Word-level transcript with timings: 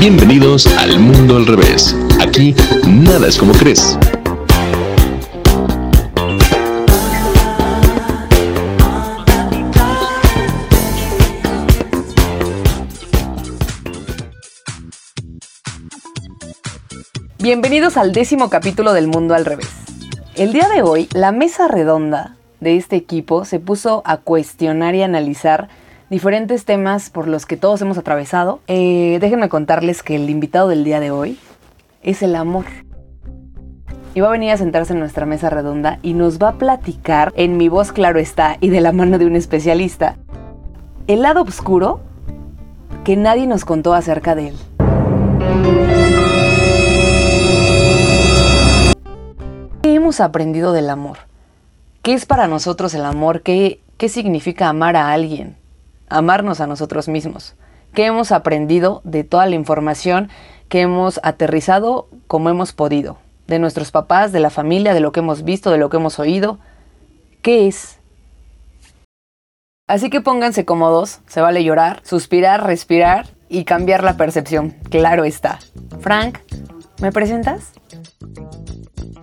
Bienvenidos 0.00 0.66
al 0.78 0.98
mundo 0.98 1.36
al 1.36 1.46
revés. 1.46 1.94
Aquí 2.22 2.54
nada 2.88 3.28
es 3.28 3.36
como 3.36 3.52
crees. 3.52 3.98
Bienvenidos 17.38 17.98
al 17.98 18.14
décimo 18.14 18.48
capítulo 18.48 18.94
del 18.94 19.06
Mundo 19.06 19.34
al 19.34 19.44
Revés. 19.44 19.68
El 20.34 20.54
día 20.54 20.70
de 20.70 20.80
hoy, 20.80 21.10
la 21.12 21.30
mesa 21.30 21.68
redonda 21.68 22.36
de 22.60 22.78
este 22.78 22.96
equipo 22.96 23.44
se 23.44 23.60
puso 23.60 24.00
a 24.06 24.16
cuestionar 24.16 24.94
y 24.94 25.02
analizar 25.02 25.68
diferentes 26.10 26.64
temas 26.64 27.08
por 27.08 27.28
los 27.28 27.46
que 27.46 27.56
todos 27.56 27.80
hemos 27.80 27.96
atravesado. 27.96 28.60
Eh, 28.66 29.18
déjenme 29.20 29.48
contarles 29.48 30.02
que 30.02 30.16
el 30.16 30.28
invitado 30.28 30.68
del 30.68 30.84
día 30.84 30.98
de 30.98 31.12
hoy 31.12 31.38
es 32.02 32.22
el 32.22 32.34
amor. 32.34 32.64
Y 34.12 34.20
va 34.20 34.26
a 34.26 34.32
venir 34.32 34.50
a 34.50 34.56
sentarse 34.56 34.92
en 34.92 34.98
nuestra 34.98 35.24
mesa 35.24 35.50
redonda 35.50 36.00
y 36.02 36.14
nos 36.14 36.40
va 36.40 36.48
a 36.48 36.54
platicar, 36.54 37.32
en 37.36 37.56
mi 37.56 37.68
voz 37.68 37.92
claro 37.92 38.18
está, 38.18 38.56
y 38.60 38.68
de 38.68 38.80
la 38.80 38.90
mano 38.90 39.18
de 39.18 39.26
un 39.26 39.36
especialista, 39.36 40.16
el 41.06 41.22
lado 41.22 41.42
oscuro 41.42 42.00
que 43.04 43.16
nadie 43.16 43.46
nos 43.46 43.64
contó 43.64 43.94
acerca 43.94 44.34
de 44.34 44.48
él. 44.48 44.56
¿Qué 49.80 49.94
hemos 49.94 50.20
aprendido 50.20 50.72
del 50.72 50.90
amor? 50.90 51.18
¿Qué 52.02 52.14
es 52.14 52.26
para 52.26 52.48
nosotros 52.48 52.94
el 52.94 53.04
amor? 53.04 53.42
¿Qué, 53.42 53.80
qué 53.96 54.08
significa 54.08 54.68
amar 54.68 54.96
a 54.96 55.12
alguien? 55.12 55.59
Amarnos 56.10 56.60
a 56.60 56.66
nosotros 56.66 57.08
mismos. 57.08 57.54
¿Qué 57.94 58.04
hemos 58.04 58.30
aprendido 58.32 59.00
de 59.04 59.24
toda 59.24 59.46
la 59.46 59.54
información 59.56 60.28
que 60.68 60.82
hemos 60.82 61.18
aterrizado 61.22 62.08
como 62.26 62.50
hemos 62.50 62.72
podido? 62.72 63.18
De 63.46 63.58
nuestros 63.58 63.90
papás, 63.90 64.32
de 64.32 64.40
la 64.40 64.50
familia, 64.50 64.92
de 64.92 65.00
lo 65.00 65.12
que 65.12 65.20
hemos 65.20 65.42
visto, 65.42 65.70
de 65.70 65.78
lo 65.78 65.88
que 65.88 65.96
hemos 65.96 66.18
oído. 66.18 66.58
¿Qué 67.42 67.66
es? 67.66 67.98
Así 69.88 70.08
que 70.08 70.20
pónganse 70.20 70.64
cómodos, 70.64 71.20
se 71.26 71.40
vale 71.40 71.64
llorar, 71.64 72.00
suspirar, 72.04 72.64
respirar 72.64 73.26
y 73.48 73.64
cambiar 73.64 74.04
la 74.04 74.16
percepción. 74.16 74.70
Claro 74.88 75.24
está. 75.24 75.58
Frank, 76.00 76.38
¿me 77.00 77.10
presentas? 77.10 77.72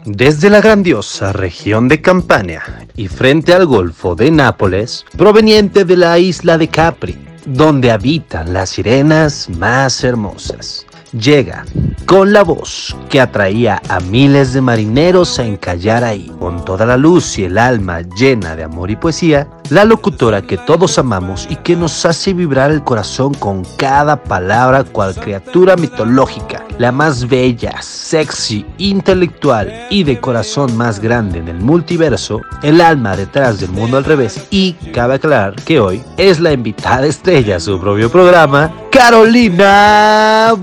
Desde 0.10 0.50
la 0.50 0.62
grandiosa 0.62 1.34
región 1.34 1.90
de 1.90 2.02
Campania 2.02 2.64
y 2.96 3.10
frente 3.10 3.54
al 3.54 3.66
Golfo 3.66 4.16
de 4.16 4.32
Nápoles, 4.32 5.06
proveniente 5.18 5.84
de 5.84 5.98
la 5.98 6.18
isla 6.18 6.58
de 6.58 6.70
Capri, 6.70 7.18
donde 7.46 7.92
habitan 7.92 8.54
las 8.54 8.70
sirenas 8.70 9.50
más 9.50 10.06
hermosas, 10.06 10.86
llega 11.12 11.66
con 12.06 12.32
la 12.32 12.44
voz 12.44 12.96
que 13.10 13.20
atraía 13.20 13.82
a 13.90 14.00
miles 14.00 14.54
de 14.54 14.62
marineros 14.62 15.40
a 15.40 15.46
encallar 15.46 16.06
ahí, 16.06 16.32
con 16.40 16.64
toda 16.64 16.86
la 16.86 16.96
luz 16.96 17.38
y 17.38 17.44
el 17.44 17.58
alma 17.58 18.02
llena 18.02 18.56
de 18.56 18.64
amor 18.64 18.90
y 18.90 18.96
poesía, 18.96 19.50
la 19.70 19.84
locutora 19.84 20.42
que 20.42 20.58
todos 20.58 20.98
amamos 20.98 21.48
y 21.50 21.58
que 21.58 21.76
nos 21.76 22.06
hace 22.06 22.34
vibrar 22.34 22.72
el 22.72 22.84
corazón 22.84 23.34
con 23.34 23.66
cada 23.78 24.24
palabra 24.24 24.86
cual 24.86 25.16
criatura 25.16 25.76
mitológica, 25.76 26.66
la 26.78 26.94
más 26.94 27.28
bella, 27.28 27.82
sexy, 27.82 28.66
intelectual 28.78 29.88
y 29.90 30.04
de 30.04 30.20
corazón 30.20 30.78
más 30.78 31.02
grande 31.02 31.40
en 31.40 31.50
el 31.50 31.60
multiverso, 31.60 32.40
el 32.64 32.80
alma 32.80 33.18
detrás 33.18 33.60
del 33.60 33.72
mundo 33.72 33.98
al 33.98 34.06
revés. 34.06 34.48
Y 34.50 34.74
cabe 34.94 35.16
aclarar 35.16 35.56
que 35.56 35.82
hoy 35.82 36.02
es 36.16 36.40
la 36.40 36.54
invitada 36.54 37.06
estrella 37.06 37.58
a 37.58 37.60
su 37.60 37.80
propio 37.80 38.10
programa, 38.10 38.72
Carolina 38.92 40.54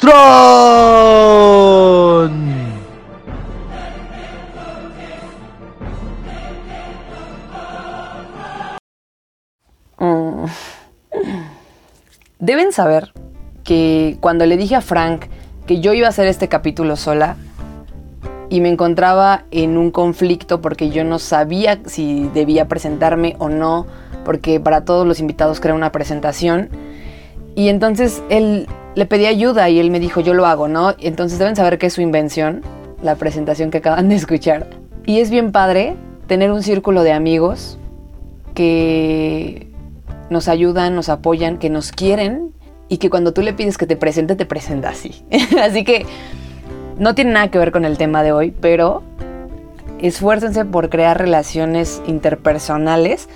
Buitrón. 0.00 0.20
Mm. 9.98 10.46
Deben 12.38 12.72
saber 12.72 13.12
que 13.64 14.16
cuando 14.20 14.46
le 14.46 14.56
dije 14.56 14.74
a 14.76 14.80
Frank 14.80 15.26
que 15.66 15.80
yo 15.80 15.92
iba 15.92 16.06
a 16.06 16.10
hacer 16.10 16.26
este 16.26 16.48
capítulo 16.48 16.96
sola 16.96 17.36
y 18.48 18.60
me 18.60 18.70
encontraba 18.70 19.44
en 19.50 19.76
un 19.76 19.90
conflicto 19.90 20.60
porque 20.60 20.90
yo 20.90 21.04
no 21.04 21.18
sabía 21.18 21.80
si 21.84 22.28
debía 22.34 22.66
presentarme 22.66 23.36
o 23.38 23.48
no, 23.48 23.86
porque 24.24 24.58
para 24.58 24.84
todos 24.84 25.06
los 25.06 25.20
invitados 25.20 25.60
crea 25.60 25.74
una 25.74 25.92
presentación. 25.92 26.70
Y 27.54 27.68
entonces 27.68 28.22
él 28.30 28.66
le 28.94 29.06
pedí 29.06 29.26
ayuda 29.26 29.68
y 29.68 29.78
él 29.78 29.90
me 29.90 30.00
dijo, 30.00 30.20
yo 30.20 30.34
lo 30.34 30.46
hago, 30.46 30.68
¿no? 30.68 30.94
Entonces 31.00 31.38
deben 31.38 31.56
saber 31.56 31.78
que 31.78 31.86
es 31.86 31.92
su 31.92 32.00
invención, 32.00 32.62
la 33.02 33.14
presentación 33.14 33.70
que 33.70 33.78
acaban 33.78 34.08
de 34.08 34.16
escuchar. 34.16 34.68
Y 35.06 35.20
es 35.20 35.30
bien 35.30 35.52
padre 35.52 35.96
tener 36.26 36.50
un 36.50 36.62
círculo 36.62 37.02
de 37.02 37.12
amigos 37.12 37.78
que 38.54 39.68
nos 40.28 40.48
ayudan, 40.48 40.94
nos 40.94 41.08
apoyan, 41.08 41.58
que 41.58 41.70
nos 41.70 41.92
quieren 41.92 42.52
y 42.88 42.98
que 42.98 43.10
cuando 43.10 43.32
tú 43.32 43.42
le 43.42 43.52
pides 43.52 43.78
que 43.78 43.86
te 43.86 43.96
presente, 43.96 44.36
te 44.36 44.46
presenta 44.46 44.90
así. 44.90 45.24
así 45.62 45.84
que 45.84 46.06
no 46.98 47.14
tiene 47.14 47.32
nada 47.32 47.50
que 47.50 47.58
ver 47.58 47.72
con 47.72 47.84
el 47.84 47.96
tema 47.96 48.22
de 48.22 48.32
hoy, 48.32 48.50
pero 48.50 49.02
esfuércense 50.00 50.64
por 50.64 50.90
crear 50.90 51.18
relaciones 51.18 52.02
interpersonales 52.06 53.28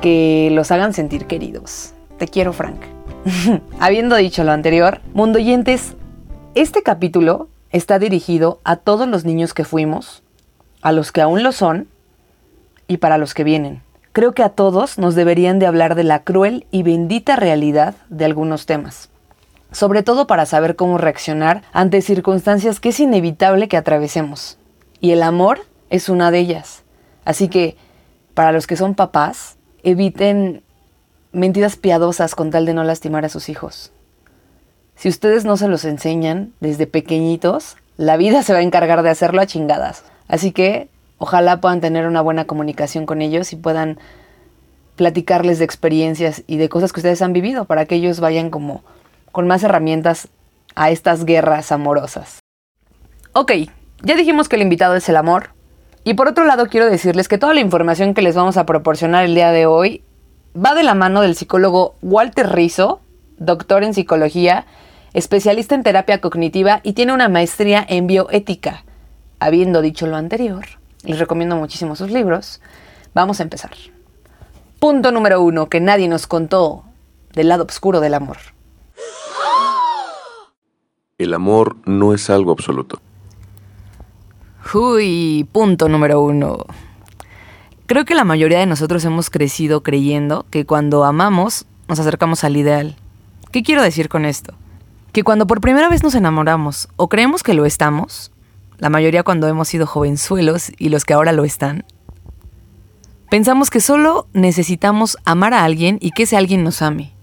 que 0.00 0.48
los 0.52 0.70
hagan 0.70 0.92
sentir 0.92 1.26
queridos. 1.26 1.92
Te 2.18 2.26
quiero, 2.26 2.52
Frank. 2.52 2.97
Habiendo 3.80 4.16
dicho 4.16 4.44
lo 4.44 4.52
anterior, 4.52 5.00
mundo 5.12 5.38
oyentes, 5.38 5.94
este 6.54 6.82
capítulo 6.82 7.48
está 7.70 7.98
dirigido 7.98 8.60
a 8.64 8.76
todos 8.76 9.08
los 9.08 9.24
niños 9.24 9.54
que 9.54 9.64
fuimos, 9.64 10.22
a 10.82 10.92
los 10.92 11.12
que 11.12 11.20
aún 11.20 11.42
lo 11.42 11.52
son 11.52 11.88
y 12.86 12.98
para 12.98 13.18
los 13.18 13.34
que 13.34 13.44
vienen. 13.44 13.82
Creo 14.12 14.32
que 14.32 14.42
a 14.42 14.50
todos 14.50 14.98
nos 14.98 15.14
deberían 15.14 15.58
de 15.58 15.66
hablar 15.66 15.94
de 15.94 16.04
la 16.04 16.22
cruel 16.24 16.66
y 16.70 16.82
bendita 16.82 17.36
realidad 17.36 17.94
de 18.08 18.24
algunos 18.24 18.66
temas, 18.66 19.10
sobre 19.72 20.02
todo 20.02 20.26
para 20.26 20.46
saber 20.46 20.76
cómo 20.76 20.98
reaccionar 20.98 21.62
ante 21.72 22.02
circunstancias 22.02 22.80
que 22.80 22.90
es 22.90 23.00
inevitable 23.00 23.68
que 23.68 23.76
atravesemos. 23.76 24.58
Y 25.00 25.10
el 25.12 25.22
amor 25.22 25.60
es 25.90 26.08
una 26.08 26.30
de 26.30 26.38
ellas. 26.38 26.82
Así 27.24 27.48
que, 27.48 27.76
para 28.34 28.52
los 28.52 28.66
que 28.66 28.76
son 28.76 28.94
papás, 28.94 29.56
eviten 29.82 30.62
mentiras 31.38 31.76
piadosas 31.76 32.34
con 32.34 32.50
tal 32.50 32.66
de 32.66 32.74
no 32.74 32.84
lastimar 32.84 33.24
a 33.24 33.28
sus 33.28 33.48
hijos. 33.48 33.92
Si 34.96 35.08
ustedes 35.08 35.44
no 35.44 35.56
se 35.56 35.68
los 35.68 35.84
enseñan 35.84 36.52
desde 36.60 36.86
pequeñitos, 36.86 37.76
la 37.96 38.16
vida 38.16 38.42
se 38.42 38.52
va 38.52 38.58
a 38.58 38.62
encargar 38.62 39.02
de 39.02 39.10
hacerlo 39.10 39.40
a 39.40 39.46
chingadas. 39.46 40.04
Así 40.26 40.52
que 40.52 40.88
ojalá 41.18 41.60
puedan 41.60 41.80
tener 41.80 42.06
una 42.06 42.20
buena 42.20 42.46
comunicación 42.46 43.06
con 43.06 43.22
ellos 43.22 43.52
y 43.52 43.56
puedan 43.56 43.98
platicarles 44.96 45.58
de 45.58 45.64
experiencias 45.64 46.42
y 46.46 46.56
de 46.56 46.68
cosas 46.68 46.92
que 46.92 47.00
ustedes 47.00 47.22
han 47.22 47.32
vivido 47.32 47.64
para 47.64 47.86
que 47.86 47.94
ellos 47.94 48.18
vayan 48.18 48.50
como 48.50 48.82
con 49.30 49.46
más 49.46 49.62
herramientas 49.62 50.28
a 50.74 50.90
estas 50.90 51.24
guerras 51.24 51.70
amorosas. 51.70 52.40
Ok, 53.32 53.52
ya 54.02 54.16
dijimos 54.16 54.48
que 54.48 54.56
el 54.56 54.62
invitado 54.62 54.96
es 54.96 55.08
el 55.08 55.16
amor. 55.16 55.50
Y 56.02 56.14
por 56.14 56.28
otro 56.28 56.44
lado 56.44 56.66
quiero 56.66 56.86
decirles 56.86 57.28
que 57.28 57.38
toda 57.38 57.54
la 57.54 57.60
información 57.60 58.14
que 58.14 58.22
les 58.22 58.34
vamos 58.34 58.56
a 58.56 58.66
proporcionar 58.66 59.24
el 59.24 59.34
día 59.34 59.52
de 59.52 59.66
hoy 59.66 60.02
va 60.56 60.74
de 60.74 60.82
la 60.82 60.94
mano 60.94 61.20
del 61.20 61.34
psicólogo 61.34 61.94
Walter 62.02 62.50
Rizzo, 62.50 63.00
doctor 63.38 63.84
en 63.84 63.94
psicología, 63.94 64.66
especialista 65.12 65.74
en 65.74 65.82
terapia 65.82 66.20
cognitiva 66.20 66.80
y 66.82 66.92
tiene 66.92 67.12
una 67.12 67.28
maestría 67.28 67.84
en 67.88 68.06
bioética. 68.06 68.84
Habiendo 69.40 69.82
dicho 69.82 70.06
lo 70.06 70.16
anterior, 70.16 70.64
les 71.04 71.18
recomiendo 71.18 71.56
muchísimo 71.56 71.96
sus 71.96 72.10
libros. 72.10 72.60
Vamos 73.14 73.40
a 73.40 73.44
empezar. 73.44 73.70
Punto 74.80 75.12
número 75.12 75.42
uno 75.42 75.68
que 75.68 75.80
nadie 75.80 76.08
nos 76.08 76.26
contó 76.26 76.84
del 77.32 77.48
lado 77.48 77.64
oscuro 77.64 78.00
del 78.00 78.14
amor. 78.14 78.38
El 81.18 81.34
amor 81.34 81.76
no 81.84 82.14
es 82.14 82.30
algo 82.30 82.52
absoluto. 82.52 83.00
Uy, 84.72 85.48
punto 85.50 85.88
número 85.88 86.20
uno. 86.20 86.64
Creo 87.88 88.04
que 88.04 88.14
la 88.14 88.24
mayoría 88.24 88.58
de 88.58 88.66
nosotros 88.66 89.02
hemos 89.06 89.30
crecido 89.30 89.82
creyendo 89.82 90.44
que 90.50 90.66
cuando 90.66 91.04
amamos 91.04 91.64
nos 91.88 91.98
acercamos 91.98 92.44
al 92.44 92.58
ideal. 92.58 92.96
¿Qué 93.50 93.62
quiero 93.62 93.82
decir 93.82 94.10
con 94.10 94.26
esto? 94.26 94.52
Que 95.10 95.24
cuando 95.24 95.46
por 95.46 95.62
primera 95.62 95.88
vez 95.88 96.02
nos 96.02 96.14
enamoramos 96.14 96.90
o 96.96 97.08
creemos 97.08 97.42
que 97.42 97.54
lo 97.54 97.64
estamos, 97.64 98.30
la 98.76 98.90
mayoría 98.90 99.22
cuando 99.22 99.48
hemos 99.48 99.68
sido 99.68 99.86
jovenzuelos 99.86 100.70
y 100.76 100.90
los 100.90 101.06
que 101.06 101.14
ahora 101.14 101.32
lo 101.32 101.46
están, 101.46 101.86
pensamos 103.30 103.70
que 103.70 103.80
solo 103.80 104.26
necesitamos 104.34 105.16
amar 105.24 105.54
a 105.54 105.64
alguien 105.64 105.96
y 106.02 106.10
que 106.10 106.24
ese 106.24 106.36
alguien 106.36 106.64
nos 106.64 106.82
ame. 106.82 107.14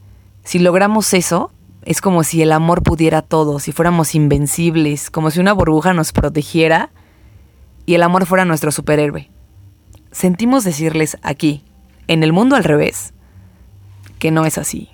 Si 0.43 0.57
logramos 0.57 1.13
eso, 1.13 1.51
es 1.83 2.01
como 2.01 2.23
si 2.23 2.41
el 2.41 2.51
amor 2.51 2.81
pudiera 2.81 3.21
todo, 3.21 3.59
si 3.59 3.71
fuéramos 3.71 4.15
invencibles, 4.15 5.11
como 5.11 5.29
si 5.29 5.39
una 5.39 5.53
burbuja 5.53 5.93
nos 5.93 6.11
protegiera 6.11 6.89
y 7.85 7.93
el 7.93 8.01
amor 8.01 8.25
fuera 8.25 8.45
nuestro 8.45 8.71
superhéroe 8.71 9.29
sentimos 10.15 10.63
decirles 10.63 11.17
aquí, 11.23 11.65
en 12.07 12.23
el 12.23 12.31
mundo 12.31 12.55
al 12.55 12.63
revés, 12.63 13.13
que 14.17 14.31
no 14.31 14.45
es 14.45 14.57
así. 14.57 14.89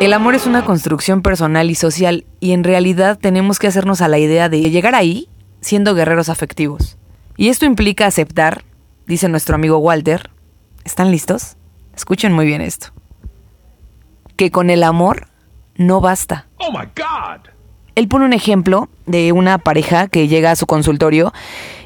El 0.00 0.12
amor 0.12 0.34
es 0.34 0.46
una 0.46 0.64
construcción 0.64 1.22
personal 1.22 1.70
y 1.70 1.76
social 1.76 2.24
y 2.40 2.52
en 2.52 2.64
realidad 2.64 3.18
tenemos 3.20 3.60
que 3.60 3.68
hacernos 3.68 4.00
a 4.00 4.08
la 4.08 4.18
idea 4.18 4.48
de 4.48 4.68
llegar 4.68 4.96
ahí 4.96 5.28
siendo 5.60 5.94
guerreros 5.94 6.28
afectivos. 6.28 6.96
Y 7.36 7.50
esto 7.50 7.66
implica 7.66 8.06
aceptar, 8.06 8.64
dice 9.06 9.28
nuestro 9.28 9.54
amigo 9.54 9.78
Walter, 9.78 10.30
¿están 10.84 11.12
listos? 11.12 11.56
Escuchen 11.94 12.32
muy 12.32 12.46
bien 12.46 12.62
esto. 12.62 12.88
Que 14.36 14.50
con 14.50 14.70
el 14.70 14.82
amor 14.82 15.28
no 15.76 16.00
basta. 16.00 16.48
Oh 16.56 16.72
my 16.72 16.86
God. 16.96 17.59
Él 17.94 18.08
pone 18.08 18.24
un 18.24 18.32
ejemplo 18.32 18.88
de 19.06 19.32
una 19.32 19.58
pareja 19.58 20.08
que 20.08 20.28
llega 20.28 20.50
a 20.50 20.56
su 20.56 20.66
consultorio 20.66 21.32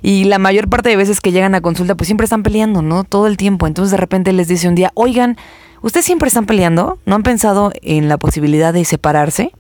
y 0.03 0.25
la 0.25 0.39
mayor 0.39 0.69
parte 0.69 0.89
de 0.91 0.97
veces 0.97 1.21
que 1.21 1.33
llegan 1.33 1.55
a 1.55 1.61
consulta 1.61 1.95
pues 1.95 2.07
siempre 2.07 2.25
están 2.25 2.43
peleando, 2.43 2.83
¿no? 2.83 3.05
Todo 3.05 3.27
el 3.27 3.37
tiempo. 3.37 3.67
Entonces 3.67 3.91
de 3.91 3.97
repente 3.97 4.33
les 4.33 4.49
dice 4.49 4.69
un 4.69 4.75
día, 4.75 4.91
oigan, 4.95 5.37
¿ustedes 5.83 6.07
siempre 6.07 6.29
están 6.29 6.47
peleando? 6.47 6.99
¿No 7.07 7.15
han 7.15 7.23
pensado 7.23 7.73
en 7.83 8.09
la 8.09 8.19
posibilidad 8.19 8.73
de 8.73 8.85
separarse? 8.85 9.53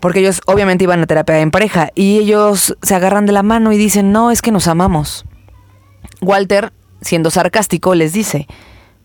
Porque 0.00 0.20
ellos 0.20 0.40
obviamente 0.46 0.84
iban 0.84 1.02
a 1.02 1.06
terapia 1.06 1.40
en 1.40 1.50
pareja 1.50 1.90
y 1.94 2.18
ellos 2.18 2.76
se 2.82 2.94
agarran 2.94 3.26
de 3.26 3.32
la 3.32 3.42
mano 3.42 3.72
y 3.72 3.78
dicen, 3.78 4.12
no, 4.12 4.30
es 4.30 4.42
que 4.42 4.50
nos 4.50 4.68
amamos. 4.68 5.24
Walter, 6.20 6.72
siendo 7.00 7.30
sarcástico, 7.30 7.94
les 7.94 8.12
dice, 8.12 8.46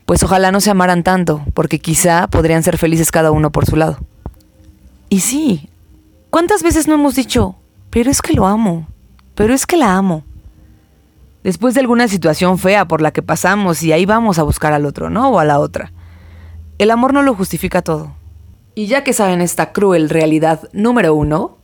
pues 0.05 0.23
ojalá 0.23 0.51
no 0.51 0.59
se 0.59 0.71
amaran 0.71 1.03
tanto, 1.03 1.45
porque 1.53 1.79
quizá 1.79 2.27
podrían 2.27 2.63
ser 2.63 2.77
felices 2.77 3.11
cada 3.11 3.31
uno 3.31 3.51
por 3.51 3.65
su 3.65 3.75
lado. 3.75 3.99
Y 5.09 5.19
sí, 5.19 5.69
¿cuántas 6.29 6.63
veces 6.63 6.87
no 6.87 6.95
hemos 6.95 7.15
dicho, 7.15 7.55
pero 7.89 8.09
es 8.09 8.21
que 8.21 8.33
lo 8.33 8.45
amo, 8.45 8.87
pero 9.35 9.53
es 9.53 9.65
que 9.65 9.77
la 9.77 9.95
amo? 9.95 10.23
Después 11.43 11.73
de 11.73 11.79
alguna 11.79 12.07
situación 12.07 12.57
fea 12.57 12.87
por 12.87 13.01
la 13.01 13.11
que 13.11 13.21
pasamos 13.21 13.81
y 13.83 13.91
ahí 13.91 14.05
vamos 14.05 14.39
a 14.39 14.43
buscar 14.43 14.73
al 14.73 14.85
otro, 14.85 15.09
¿no? 15.09 15.29
O 15.29 15.39
a 15.39 15.45
la 15.45 15.59
otra. 15.59 15.91
El 16.77 16.91
amor 16.91 17.13
no 17.13 17.23
lo 17.23 17.35
justifica 17.35 17.81
todo. 17.81 18.13
Y 18.75 18.87
ya 18.87 19.03
que 19.03 19.13
saben 19.13 19.41
esta 19.41 19.71
cruel 19.71 20.09
realidad 20.09 20.69
número 20.73 21.13
uno, 21.13 21.57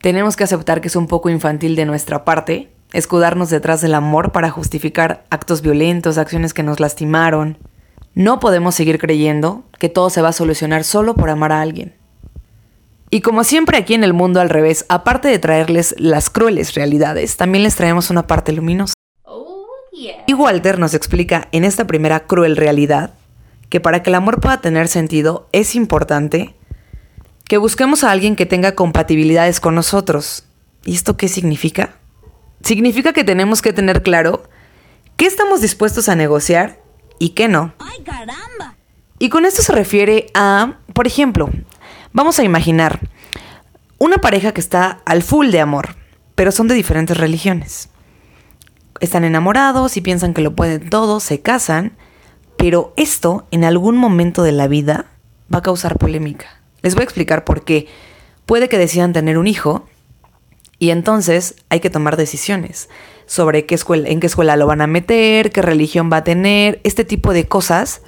tenemos 0.00 0.36
que 0.36 0.44
aceptar 0.44 0.80
que 0.80 0.88
es 0.88 0.96
un 0.96 1.06
poco 1.06 1.28
infantil 1.28 1.76
de 1.76 1.86
nuestra 1.86 2.24
parte 2.24 2.74
escudarnos 2.94 3.50
detrás 3.50 3.80
del 3.80 3.92
amor 3.92 4.30
para 4.30 4.50
justificar 4.50 5.26
actos 5.28 5.62
violentos, 5.62 6.16
acciones 6.16 6.54
que 6.54 6.62
nos 6.62 6.78
lastimaron. 6.78 7.58
No 8.14 8.38
podemos 8.38 8.76
seguir 8.76 8.98
creyendo 9.00 9.64
que 9.80 9.88
todo 9.88 10.10
se 10.10 10.22
va 10.22 10.28
a 10.28 10.32
solucionar 10.32 10.84
solo 10.84 11.14
por 11.14 11.28
amar 11.28 11.50
a 11.50 11.60
alguien. 11.60 11.94
Y 13.14 13.20
como 13.20 13.44
siempre 13.44 13.78
aquí 13.78 13.94
en 13.94 14.02
el 14.02 14.12
mundo 14.12 14.40
al 14.40 14.50
revés, 14.50 14.86
aparte 14.88 15.28
de 15.28 15.38
traerles 15.38 15.94
las 15.98 16.30
crueles 16.30 16.74
realidades, 16.74 17.36
también 17.36 17.62
les 17.62 17.76
traemos 17.76 18.10
una 18.10 18.26
parte 18.26 18.50
luminosa. 18.50 18.94
Y 20.26 20.34
Walter 20.34 20.80
nos 20.80 20.94
explica 20.94 21.46
en 21.52 21.62
esta 21.62 21.86
primera 21.86 22.26
cruel 22.26 22.56
realidad 22.56 23.14
que 23.68 23.78
para 23.78 24.02
que 24.02 24.10
el 24.10 24.16
amor 24.16 24.40
pueda 24.40 24.60
tener 24.60 24.88
sentido 24.88 25.48
es 25.52 25.76
importante 25.76 26.56
que 27.44 27.56
busquemos 27.56 28.02
a 28.02 28.10
alguien 28.10 28.34
que 28.34 28.46
tenga 28.46 28.74
compatibilidades 28.74 29.60
con 29.60 29.76
nosotros. 29.76 30.46
¿Y 30.84 30.96
esto 30.96 31.16
qué 31.16 31.28
significa? 31.28 31.94
significa 32.64 33.12
que 33.12 33.22
tenemos 33.22 33.62
que 33.62 33.72
tener 33.72 34.02
claro 34.02 34.42
qué 35.16 35.26
estamos 35.26 35.60
dispuestos 35.60 36.08
a 36.08 36.16
negociar 36.16 36.80
y 37.20 37.28
qué 37.28 37.46
no. 37.46 37.74
¡Ay, 37.78 38.02
caramba! 38.02 38.74
Y 39.20 39.28
con 39.28 39.44
esto 39.44 39.62
se 39.62 39.72
refiere 39.72 40.26
a, 40.34 40.78
por 40.94 41.06
ejemplo, 41.06 41.48
vamos 42.14 42.38
a 42.38 42.44
imaginar 42.44 43.00
una 43.98 44.18
pareja 44.18 44.54
que 44.54 44.60
está 44.60 45.02
al 45.04 45.22
full 45.22 45.50
de 45.50 45.60
amor, 45.60 45.96
pero 46.34 46.52
son 46.52 46.68
de 46.68 46.74
diferentes 46.74 47.18
religiones. 47.18 47.90
Están 49.00 49.24
enamorados 49.24 49.98
y 49.98 50.00
piensan 50.00 50.32
que 50.32 50.40
lo 50.40 50.54
pueden 50.54 50.88
todo, 50.88 51.20
se 51.20 51.42
casan, 51.42 51.96
pero 52.56 52.94
esto 52.96 53.46
en 53.50 53.64
algún 53.64 53.96
momento 53.96 54.42
de 54.42 54.52
la 54.52 54.68
vida 54.68 55.06
va 55.52 55.58
a 55.58 55.62
causar 55.62 55.98
polémica. 55.98 56.62
Les 56.80 56.94
voy 56.94 57.02
a 57.02 57.04
explicar 57.04 57.44
por 57.44 57.64
qué. 57.64 57.88
Puede 58.46 58.68
que 58.68 58.78
decidan 58.78 59.12
tener 59.12 59.36
un 59.36 59.48
hijo 59.48 59.86
y 60.78 60.90
entonces 60.90 61.56
hay 61.68 61.80
que 61.80 61.90
tomar 61.90 62.16
decisiones 62.16 62.88
sobre 63.26 63.66
qué 63.66 63.76
en 64.04 64.20
qué 64.20 64.26
escuela 64.26 64.56
lo 64.56 64.66
van 64.66 64.82
a 64.82 64.86
meter, 64.86 65.50
qué 65.50 65.62
religión 65.62 66.10
va 66.12 66.18
a 66.18 66.24
tener, 66.24 66.80
este 66.84 67.04
tipo 67.04 67.32
de 67.32 67.48
cosas 67.48 68.02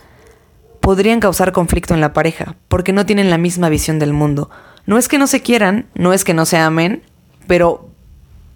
podrían 0.87 1.19
causar 1.19 1.51
conflicto 1.51 1.95
en 1.95 2.01
la 2.01 2.13
pareja, 2.13 2.55
porque 2.69 2.93
no 2.93 3.05
tienen 3.05 3.29
la 3.29 3.39
misma 3.39 3.69
visión 3.69 3.99
del 3.99 4.13
mundo. 4.13 4.51
No 4.87 4.99
es 4.99 5.09
que 5.09 5.19
no 5.19 5.27
se 5.27 5.43
quieran, 5.43 5.89
no 5.97 6.13
es 6.13 6.23
que 6.23 6.33
no 6.33 6.47
se 6.47 6.59
amen, 6.59 7.03
pero 7.49 7.89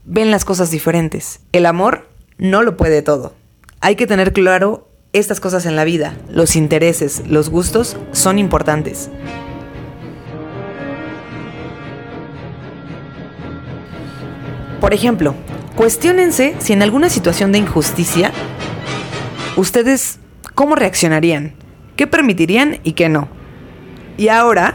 ven 0.05 0.31
las 0.31 0.44
cosas 0.44 0.71
diferentes. 0.71 1.41
El 1.50 1.67
amor 1.67 2.09
no 2.38 2.62
lo 2.62 2.77
puede 2.77 3.03
todo. 3.03 3.35
Hay 3.81 3.97
que 3.97 4.06
tener 4.06 4.32
claro 4.32 4.88
estas 5.12 5.41
cosas 5.41 5.67
en 5.67 5.75
la 5.75 5.82
vida. 5.82 6.15
Los 6.29 6.55
intereses, 6.55 7.25
los 7.27 7.50
gustos 7.50 7.97
son 8.12 8.38
importantes. 8.38 9.11
Por 14.81 14.94
ejemplo, 14.94 15.35
cuestionense 15.75 16.55
si 16.61 16.75
en 16.75 16.82
alguna 16.82 17.11
situación 17.11 17.50
de 17.50 17.59
injusticia, 17.59 18.31
ustedes 19.56 20.21
cómo 20.55 20.77
reaccionarían, 20.77 21.55
qué 22.00 22.06
permitirían 22.06 22.79
y 22.82 22.93
qué 22.93 23.11
no. 23.11 23.29
Y 24.17 24.29
ahora, 24.29 24.75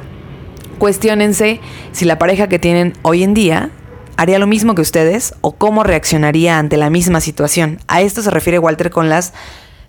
cuestionense 0.78 1.60
si 1.92 2.06
la 2.06 2.20
pareja 2.20 2.48
que 2.48 2.60
tienen 2.60 2.94
hoy 3.02 3.24
en 3.24 3.34
día 3.34 3.72
haría 4.16 4.38
lo 4.38 4.46
mismo 4.46 4.76
que 4.76 4.84
ustedes 4.84 5.34
o 5.42 5.54
cómo 5.54 5.84
reaccionaría 5.84 6.60
ante 6.60 6.78
la 6.78 6.92
misma 6.92 7.22
situación. 7.22 7.80
A 7.88 8.04
esto 8.04 8.22
se 8.22 8.30
refiere 8.30 8.60
Walter 8.60 8.92
con 8.92 9.10
las 9.10 9.34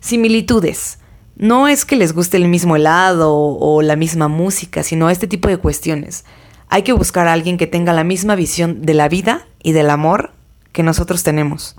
similitudes. 0.00 0.98
No 1.36 1.68
es 1.68 1.84
que 1.84 1.96
les 1.96 2.14
guste 2.14 2.38
el 2.38 2.48
mismo 2.48 2.74
helado 2.74 3.36
o 3.36 3.82
la 3.82 3.96
misma 3.96 4.28
música, 4.28 4.82
sino 4.82 5.10
este 5.10 5.26
tipo 5.26 5.50
de 5.50 5.58
cuestiones. 5.58 6.24
Hay 6.70 6.84
que 6.84 6.94
buscar 6.94 7.28
a 7.28 7.34
alguien 7.34 7.58
que 7.58 7.66
tenga 7.66 7.92
la 7.92 8.02
misma 8.02 8.34
visión 8.34 8.80
de 8.80 8.94
la 8.94 9.10
vida 9.10 9.46
y 9.62 9.72
del 9.72 9.90
amor 9.90 10.32
que 10.72 10.82
nosotros 10.82 11.22
tenemos. 11.22 11.76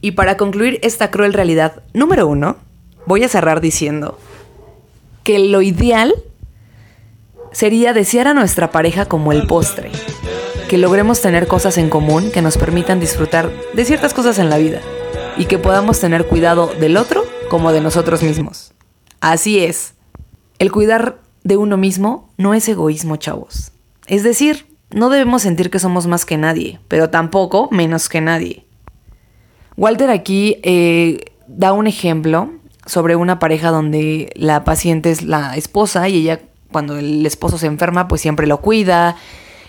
Y 0.00 0.12
para 0.12 0.38
concluir 0.38 0.78
esta 0.82 1.10
cruel 1.10 1.34
realidad 1.34 1.82
número 1.92 2.26
uno, 2.26 2.56
voy 3.10 3.24
a 3.24 3.28
cerrar 3.28 3.60
diciendo 3.60 4.16
que 5.24 5.40
lo 5.40 5.62
ideal 5.62 6.14
sería 7.50 7.92
desear 7.92 8.28
a 8.28 8.34
nuestra 8.34 8.70
pareja 8.70 9.06
como 9.06 9.32
el 9.32 9.48
postre, 9.48 9.90
que 10.68 10.78
logremos 10.78 11.20
tener 11.20 11.48
cosas 11.48 11.76
en 11.76 11.90
común 11.90 12.30
que 12.30 12.40
nos 12.40 12.56
permitan 12.56 13.00
disfrutar 13.00 13.50
de 13.74 13.84
ciertas 13.84 14.14
cosas 14.14 14.38
en 14.38 14.48
la 14.48 14.58
vida 14.58 14.80
y 15.36 15.46
que 15.46 15.58
podamos 15.58 15.98
tener 15.98 16.28
cuidado 16.28 16.68
del 16.78 16.96
otro 16.96 17.24
como 17.48 17.72
de 17.72 17.80
nosotros 17.80 18.22
mismos. 18.22 18.74
Así 19.20 19.58
es, 19.58 19.94
el 20.60 20.70
cuidar 20.70 21.18
de 21.42 21.56
uno 21.56 21.76
mismo 21.76 22.30
no 22.36 22.54
es 22.54 22.68
egoísmo, 22.68 23.16
chavos. 23.16 23.72
Es 24.06 24.22
decir, 24.22 24.66
no 24.92 25.10
debemos 25.10 25.42
sentir 25.42 25.68
que 25.70 25.80
somos 25.80 26.06
más 26.06 26.24
que 26.24 26.36
nadie, 26.36 26.78
pero 26.86 27.10
tampoco 27.10 27.68
menos 27.72 28.08
que 28.08 28.20
nadie. 28.20 28.66
Walter 29.76 30.10
aquí 30.10 30.60
eh, 30.62 31.32
da 31.48 31.72
un 31.72 31.88
ejemplo 31.88 32.59
sobre 32.86 33.16
una 33.16 33.38
pareja 33.38 33.70
donde 33.70 34.32
la 34.34 34.64
paciente 34.64 35.10
es 35.10 35.22
la 35.22 35.56
esposa 35.56 36.08
y 36.08 36.16
ella 36.16 36.40
cuando 36.72 36.98
el 36.98 37.26
esposo 37.26 37.58
se 37.58 37.66
enferma 37.66 38.08
pues 38.08 38.20
siempre 38.20 38.46
lo 38.46 38.60
cuida 38.60 39.16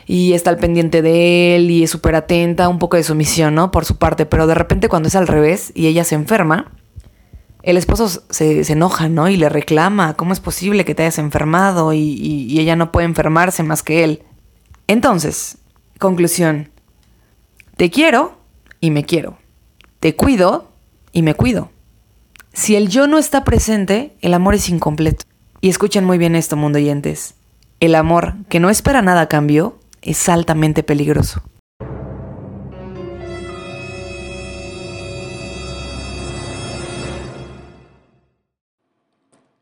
y 0.06 0.34
está 0.34 0.50
al 0.50 0.58
pendiente 0.58 1.02
de 1.02 1.56
él 1.56 1.72
y 1.72 1.84
es 1.84 1.90
súper 1.90 2.16
atenta, 2.16 2.70
un 2.70 2.80
poco 2.80 2.98
de 2.98 3.04
sumisión, 3.04 3.56
¿no? 3.56 3.72
Por 3.72 3.86
su 3.86 3.98
parte, 3.98 4.26
pero 4.26 4.48
de 4.48 4.56
repente 4.56 4.90
cuando 4.90 5.08
es 5.08 5.16
al 5.16 5.28
revés 5.28 5.72
y 5.76 5.88
ella 5.88 6.04
se 6.04 6.16
enferma, 6.16 6.72
el 7.64 7.78
esposo 7.78 8.24
se, 8.30 8.62
enoja, 8.72 9.08
¿no? 9.08 9.30
Y 9.30 9.38
le 9.38 9.50
reclama, 9.50 10.16
¿cómo 10.16 10.34
es 10.34 10.40
posible 10.40 10.86
que 10.86 10.96
te 10.96 11.04
hayas 11.04 11.20
enfermado? 11.20 11.94
Y, 11.94 12.60
ella 12.60 12.76
no 12.76 12.92
puede 12.92 13.06
enfermarse 13.06 13.64
más 13.64 13.84
que 13.84 14.04
él. 14.04 14.24
Entonces, 14.88 15.60
conclusión, 16.00 16.72
te 17.78 17.90
quiero 17.90 18.38
y 18.80 18.92
me 18.92 19.06
quiero. 19.06 19.38
Te 20.00 20.16
cuido 20.16 20.72
y 21.12 21.22
me 21.22 21.36
cuido. 21.36 21.71
Si 22.54 22.76
el 22.76 22.90
yo 22.90 23.08
no 23.08 23.18
está 23.18 23.46
presente, 23.46 24.14
el 24.22 24.34
amor 24.34 24.56
es 24.56 24.68
incompleto. 24.68 25.26
Y 25.62 25.70
escuchen 25.70 26.04
muy 26.04 26.18
bien 26.18 26.36
esto, 26.36 26.58
mundo 26.58 26.80
oyentes. 26.80 27.36
El 27.80 27.96
amor 27.96 28.36
que 28.50 28.60
no 28.60 28.70
espera 28.70 29.02
nada 29.02 29.22
a 29.22 29.30
cambio 29.30 29.80
es 30.02 30.28
altamente 30.28 30.84
peligroso. 30.84 31.42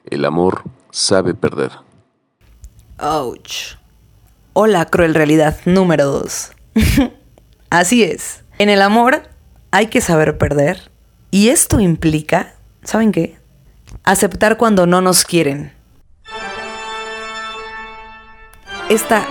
El 0.06 0.26
amor 0.26 0.64
sabe 0.90 1.36
perder. 1.36 1.72
Ouch. 2.98 3.78
Hola, 4.54 4.86
cruel 4.86 5.14
realidad 5.14 5.60
número 5.66 6.06
2. 6.08 6.52
Así 7.70 8.04
es. 8.04 8.44
En 8.58 8.70
el 8.70 8.82
amor 8.82 9.30
hay 9.70 9.88
que 9.88 10.02
saber 10.02 10.40
perder. 10.40 10.90
Y 11.30 11.50
esto 11.50 11.80
implica, 11.80 12.56
¿saben 12.84 13.12
qué? 13.12 13.38
Aceptar 14.04 14.58
cuando 14.58 14.86
no 14.86 15.02
nos 15.02 15.26
quieren. 15.26 15.74
Esta 18.90 19.26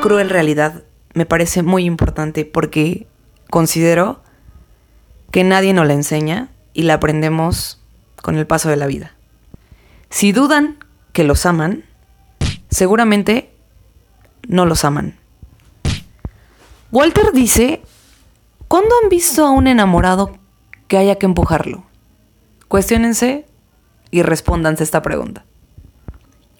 cruel 0.00 0.30
realidad 0.30 0.82
me 1.14 1.26
parece 1.26 1.62
muy 1.62 1.84
importante 1.84 2.44
porque 2.44 3.06
considero 3.50 4.22
que 5.30 5.44
nadie 5.44 5.74
nos 5.74 5.86
la 5.86 5.94
enseña 5.94 6.48
y 6.72 6.82
la 6.82 6.94
aprendemos 6.94 7.80
con 8.22 8.36
el 8.36 8.46
paso 8.46 8.68
de 8.68 8.76
la 8.76 8.86
vida. 8.86 9.12
Si 10.10 10.32
dudan 10.32 10.78
que 11.12 11.24
los 11.24 11.44
aman, 11.46 11.84
seguramente 12.70 13.54
no 14.48 14.66
los 14.66 14.84
aman. 14.84 15.16
Walter 16.90 17.32
dice, 17.32 17.82
¿cuándo 18.68 18.94
han 19.02 19.08
visto 19.08 19.46
a 19.46 19.50
un 19.50 19.66
enamorado 19.66 20.36
que 20.88 20.98
haya 20.98 21.16
que 21.16 21.26
empujarlo? 21.26 21.84
Cuestiónense 22.72 23.44
y 24.10 24.22
respóndanse 24.22 24.82
esta 24.82 25.02
pregunta. 25.02 25.44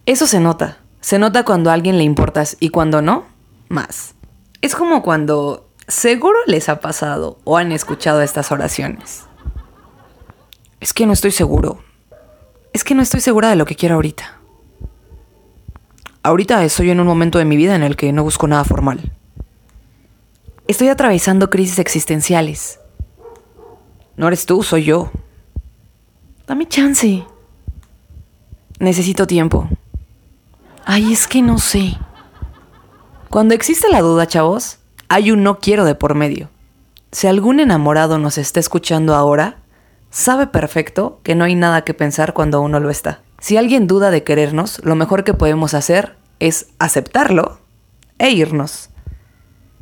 Eso 0.04 0.26
se 0.26 0.40
nota. 0.40 0.76
Se 1.00 1.18
nota 1.18 1.42
cuando 1.42 1.70
a 1.70 1.72
alguien 1.72 1.96
le 1.96 2.04
importas 2.04 2.58
y 2.60 2.68
cuando 2.68 3.00
no, 3.00 3.24
más. 3.70 4.14
Es 4.60 4.74
como 4.74 5.02
cuando 5.02 5.70
seguro 5.88 6.36
les 6.46 6.68
ha 6.68 6.80
pasado 6.80 7.38
o 7.44 7.56
han 7.56 7.72
escuchado 7.72 8.20
estas 8.20 8.52
oraciones. 8.52 9.24
Es 10.80 10.92
que 10.92 11.06
no 11.06 11.14
estoy 11.14 11.30
seguro. 11.30 11.82
Es 12.74 12.84
que 12.84 12.94
no 12.94 13.00
estoy 13.00 13.22
segura 13.22 13.48
de 13.48 13.56
lo 13.56 13.64
que 13.64 13.76
quiero 13.76 13.94
ahorita. 13.94 14.38
Ahorita 16.22 16.62
estoy 16.62 16.90
en 16.90 17.00
un 17.00 17.06
momento 17.06 17.38
de 17.38 17.46
mi 17.46 17.56
vida 17.56 17.74
en 17.74 17.84
el 17.84 17.96
que 17.96 18.12
no 18.12 18.22
busco 18.22 18.46
nada 18.46 18.64
formal. 18.64 19.12
Estoy 20.68 20.88
atravesando 20.88 21.48
crisis 21.48 21.78
existenciales. 21.78 22.80
No 24.18 24.28
eres 24.28 24.44
tú, 24.44 24.62
soy 24.62 24.84
yo. 24.84 25.10
Dame 26.52 26.68
chance. 26.68 27.24
Necesito 28.78 29.26
tiempo. 29.26 29.70
Ay, 30.84 31.10
es 31.10 31.26
que 31.26 31.40
no 31.40 31.56
sé. 31.56 31.96
Cuando 33.30 33.54
existe 33.54 33.88
la 33.90 34.02
duda, 34.02 34.26
chavos, 34.26 34.76
hay 35.08 35.30
un 35.30 35.44
no 35.44 35.60
quiero 35.60 35.86
de 35.86 35.94
por 35.94 36.14
medio. 36.14 36.50
Si 37.10 37.26
algún 37.26 37.58
enamorado 37.58 38.18
nos 38.18 38.36
está 38.36 38.60
escuchando 38.60 39.14
ahora, 39.14 39.62
sabe 40.10 40.46
perfecto 40.46 41.20
que 41.22 41.34
no 41.34 41.44
hay 41.44 41.54
nada 41.54 41.84
que 41.84 41.94
pensar 41.94 42.34
cuando 42.34 42.60
uno 42.60 42.80
lo 42.80 42.90
está. 42.90 43.22
Si 43.40 43.56
alguien 43.56 43.86
duda 43.86 44.10
de 44.10 44.22
querernos, 44.22 44.78
lo 44.84 44.94
mejor 44.94 45.24
que 45.24 45.32
podemos 45.32 45.72
hacer 45.72 46.16
es 46.38 46.66
aceptarlo 46.78 47.60
e 48.18 48.30
irnos. 48.30 48.90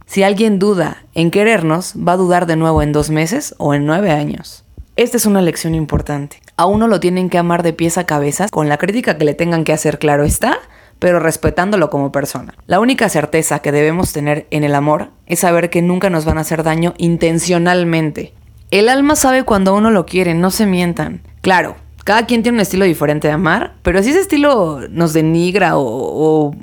Si 0.06 0.22
alguien 0.22 0.60
duda 0.60 1.04
en 1.14 1.32
querernos, 1.32 1.94
va 1.96 2.12
a 2.12 2.16
dudar 2.16 2.46
de 2.46 2.54
nuevo 2.54 2.80
en 2.80 2.92
dos 2.92 3.10
meses 3.10 3.56
o 3.58 3.74
en 3.74 3.86
nueve 3.86 4.12
años. 4.12 4.62
Esta 5.00 5.16
es 5.16 5.24
una 5.24 5.40
lección 5.40 5.74
importante. 5.74 6.42
A 6.58 6.66
uno 6.66 6.86
lo 6.86 7.00
tienen 7.00 7.30
que 7.30 7.38
amar 7.38 7.62
de 7.62 7.72
pies 7.72 7.96
a 7.96 8.04
cabeza, 8.04 8.48
con 8.50 8.68
la 8.68 8.76
crítica 8.76 9.16
que 9.16 9.24
le 9.24 9.32
tengan 9.32 9.64
que 9.64 9.72
hacer, 9.72 9.98
claro 9.98 10.24
está, 10.24 10.58
pero 10.98 11.20
respetándolo 11.20 11.88
como 11.88 12.12
persona. 12.12 12.52
La 12.66 12.80
única 12.80 13.08
certeza 13.08 13.60
que 13.60 13.72
debemos 13.72 14.12
tener 14.12 14.46
en 14.50 14.62
el 14.62 14.74
amor 14.74 15.08
es 15.24 15.38
saber 15.38 15.70
que 15.70 15.80
nunca 15.80 16.10
nos 16.10 16.26
van 16.26 16.36
a 16.36 16.42
hacer 16.42 16.64
daño 16.64 16.92
intencionalmente. 16.98 18.34
El 18.70 18.90
alma 18.90 19.16
sabe 19.16 19.44
cuando 19.44 19.74
uno 19.74 19.90
lo 19.90 20.04
quiere, 20.04 20.34
no 20.34 20.50
se 20.50 20.66
mientan. 20.66 21.22
Claro, 21.40 21.76
cada 22.04 22.26
quien 22.26 22.42
tiene 22.42 22.56
un 22.56 22.60
estilo 22.60 22.84
diferente 22.84 23.28
de 23.28 23.32
amar, 23.32 23.76
pero 23.80 24.02
si 24.02 24.10
ese 24.10 24.20
estilo 24.20 24.80
nos 24.90 25.14
denigra 25.14 25.78
o, 25.78 26.54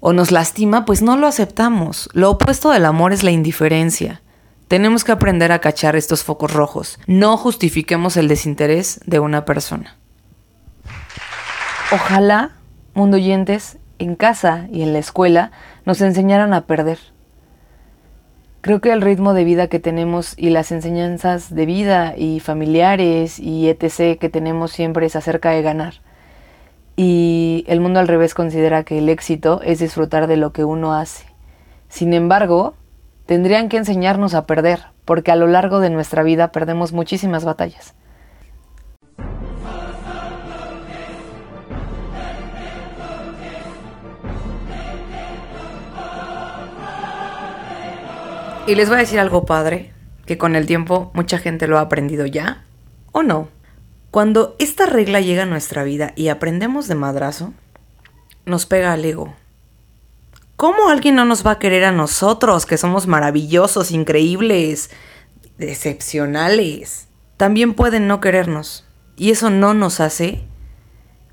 o 0.00 0.12
nos 0.12 0.32
lastima, 0.32 0.84
pues 0.84 1.00
no 1.00 1.16
lo 1.16 1.28
aceptamos. 1.28 2.08
Lo 2.12 2.30
opuesto 2.32 2.72
del 2.72 2.86
amor 2.86 3.12
es 3.12 3.22
la 3.22 3.30
indiferencia. 3.30 4.20
Tenemos 4.68 5.02
que 5.02 5.12
aprender 5.12 5.50
a 5.50 5.60
cachar 5.60 5.96
estos 5.96 6.22
focos 6.22 6.52
rojos. 6.52 6.98
No 7.06 7.36
justifiquemos 7.36 8.16
el 8.16 8.28
desinterés 8.28 9.00
de 9.06 9.18
una 9.18 9.44
persona. 9.44 9.96
Ojalá 11.90 12.52
mundo 12.98 13.16
oyentes, 13.16 13.78
en 13.98 14.14
casa 14.16 14.66
y 14.70 14.82
en 14.82 14.92
la 14.92 14.98
escuela 14.98 15.52
nos 15.86 16.00
enseñaran 16.00 16.52
a 16.52 16.66
perder. 16.66 16.98
Creo 18.60 18.80
que 18.80 18.92
el 18.92 19.00
ritmo 19.00 19.34
de 19.34 19.44
vida 19.44 19.68
que 19.68 19.78
tenemos 19.78 20.34
y 20.36 20.50
las 20.50 20.72
enseñanzas 20.72 21.54
de 21.54 21.64
vida 21.64 22.14
y 22.16 22.40
familiares 22.40 23.38
y 23.38 23.68
etc. 23.68 24.18
que 24.18 24.28
tenemos 24.28 24.72
siempre 24.72 25.06
es 25.06 25.16
acerca 25.16 25.50
de 25.50 25.62
ganar. 25.62 25.94
Y 26.96 27.64
el 27.68 27.80
mundo 27.80 28.00
al 28.00 28.08
revés 28.08 28.34
considera 28.34 28.82
que 28.82 28.98
el 28.98 29.08
éxito 29.08 29.62
es 29.62 29.78
disfrutar 29.78 30.26
de 30.26 30.36
lo 30.36 30.52
que 30.52 30.64
uno 30.64 30.94
hace. 30.94 31.24
Sin 31.88 32.12
embargo, 32.12 32.74
tendrían 33.28 33.68
que 33.68 33.76
enseñarnos 33.76 34.32
a 34.32 34.46
perder, 34.46 34.86
porque 35.04 35.30
a 35.30 35.36
lo 35.36 35.46
largo 35.46 35.80
de 35.80 35.90
nuestra 35.90 36.22
vida 36.22 36.50
perdemos 36.50 36.94
muchísimas 36.94 37.44
batallas. 37.44 37.92
Y 48.66 48.74
les 48.74 48.88
voy 48.88 48.96
a 48.96 49.00
decir 49.00 49.20
algo 49.20 49.44
padre, 49.44 49.92
que 50.24 50.38
con 50.38 50.56
el 50.56 50.64
tiempo 50.64 51.10
mucha 51.12 51.36
gente 51.36 51.66
lo 51.66 51.76
ha 51.76 51.82
aprendido 51.82 52.24
ya, 52.24 52.64
o 53.12 53.22
no. 53.22 53.48
Cuando 54.10 54.56
esta 54.58 54.86
regla 54.86 55.20
llega 55.20 55.42
a 55.42 55.46
nuestra 55.46 55.84
vida 55.84 56.12
y 56.16 56.28
aprendemos 56.28 56.88
de 56.88 56.94
madrazo, 56.94 57.52
nos 58.46 58.64
pega 58.64 58.94
al 58.94 59.04
ego. 59.04 59.34
¿Cómo 60.58 60.88
alguien 60.88 61.14
no 61.14 61.24
nos 61.24 61.46
va 61.46 61.52
a 61.52 61.58
querer 61.60 61.84
a 61.84 61.92
nosotros, 61.92 62.66
que 62.66 62.78
somos 62.78 63.06
maravillosos, 63.06 63.92
increíbles, 63.92 64.90
excepcionales? 65.60 67.06
También 67.36 67.74
pueden 67.74 68.08
no 68.08 68.20
querernos. 68.20 68.84
Y 69.14 69.30
eso 69.30 69.50
no 69.50 69.72
nos 69.72 70.00
hace 70.00 70.42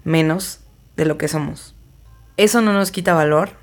menos 0.03 0.59
de 0.95 1.05
lo 1.05 1.17
que 1.17 1.27
somos. 1.27 1.73
Eso 2.37 2.61
no 2.61 2.71
nos 2.71 2.91
quita 2.91 3.15
valor 3.15 3.53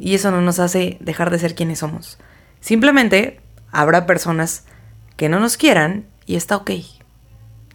y 0.00 0.16
eso 0.16 0.32
no 0.32 0.40
nos 0.40 0.58
hace 0.58 0.98
dejar 1.00 1.30
de 1.30 1.38
ser 1.38 1.54
quienes 1.54 1.78
somos. 1.78 2.18
Simplemente 2.58 3.40
habrá 3.70 4.06
personas 4.06 4.64
que 5.16 5.28
no 5.28 5.38
nos 5.38 5.56
quieran 5.56 6.08
y 6.26 6.34
está 6.34 6.56
ok. 6.56 6.72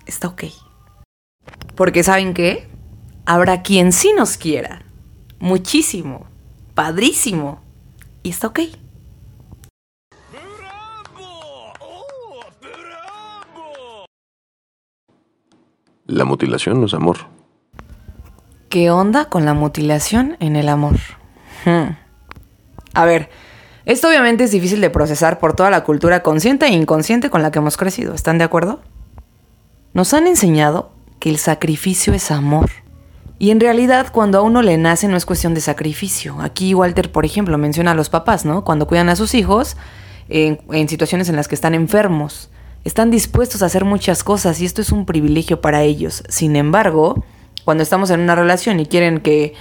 Está 0.06 0.28
ok. 0.28 0.44
Porque 1.76 2.04
¿saben 2.04 2.34
qué? 2.34 2.68
Habrá 3.26 3.62
quien 3.62 3.94
sí 3.94 4.12
nos 4.14 4.36
quiera. 4.36 4.82
Muchísimo. 5.40 6.28
Padrísimo. 6.80 7.60
Y 8.24 8.30
está 8.30 8.48
ok. 8.48 8.62
La 16.06 16.24
mutilación 16.24 16.80
no 16.80 16.86
es 16.86 16.94
amor. 16.94 17.18
¿Qué 18.70 18.92
onda 18.92 19.26
con 19.26 19.44
la 19.44 19.54
mutilación 19.54 20.38
en 20.40 20.56
el 20.56 20.70
amor? 20.70 20.96
Hmm. 21.66 21.98
A 22.94 23.04
ver, 23.04 23.30
esto 23.84 24.08
obviamente 24.08 24.46
es 24.46 24.52
difícil 24.52 24.80
de 24.80 24.90
procesar 24.90 25.38
por 25.38 25.58
toda 25.58 25.70
la 25.70 25.84
cultura 25.84 26.24
consciente 26.24 26.66
e 26.66 26.70
inconsciente 26.70 27.30
con 27.30 27.42
la 27.42 27.52
que 27.52 27.60
hemos 27.60 27.76
crecido. 27.76 28.14
¿Están 28.14 28.38
de 28.38 28.46
acuerdo? 28.46 28.80
Nos 29.94 30.14
han 30.14 30.28
enseñado 30.28 30.94
que 31.20 31.30
el 31.30 31.40
sacrificio 31.40 32.14
es 32.14 32.32
amor. 32.32 32.70
Y 33.42 33.52
en 33.52 33.62
realidad 33.62 34.08
cuando 34.12 34.38
a 34.38 34.42
uno 34.42 34.62
le 34.62 34.78
nace 34.78 35.08
no 35.08 35.16
es 35.16 35.26
cuestión 35.26 35.54
de 35.54 35.62
sacrificio. 35.62 36.42
Aquí 36.42 36.74
Walter, 36.74 37.10
por 37.10 37.24
ejemplo, 37.24 37.58
menciona 37.58 37.92
a 37.92 37.96
los 37.96 38.10
papás, 38.10 38.44
¿no? 38.44 38.66
Cuando 38.66 38.86
cuidan 38.86 39.08
a 39.08 39.16
sus 39.16 39.34
hijos 39.34 39.78
en, 40.28 40.90
situaciones 40.90 41.30
en 41.30 41.38
las 41.38 41.48
que 41.48 41.56
están 41.56 41.74
enfermos. 41.74 42.50
Están 42.84 43.12
dispuestos 43.12 43.64
a 43.64 43.68
hacer 43.68 43.86
muchas 43.86 44.26
cosas 44.26 44.60
y 44.60 44.66
esto 44.66 44.82
es 44.82 44.92
un 44.92 45.06
privilegio 45.06 45.62
para 45.62 45.84
ellos. 45.84 46.24
Sin 46.28 46.58
embargo, 46.58 47.24
cuando 47.64 47.82
estamos 47.82 48.10
en 48.10 48.20
una 48.20 48.36
relación 48.36 48.82
y 48.82 48.86
quieren 48.86 49.22
que, 49.22 49.54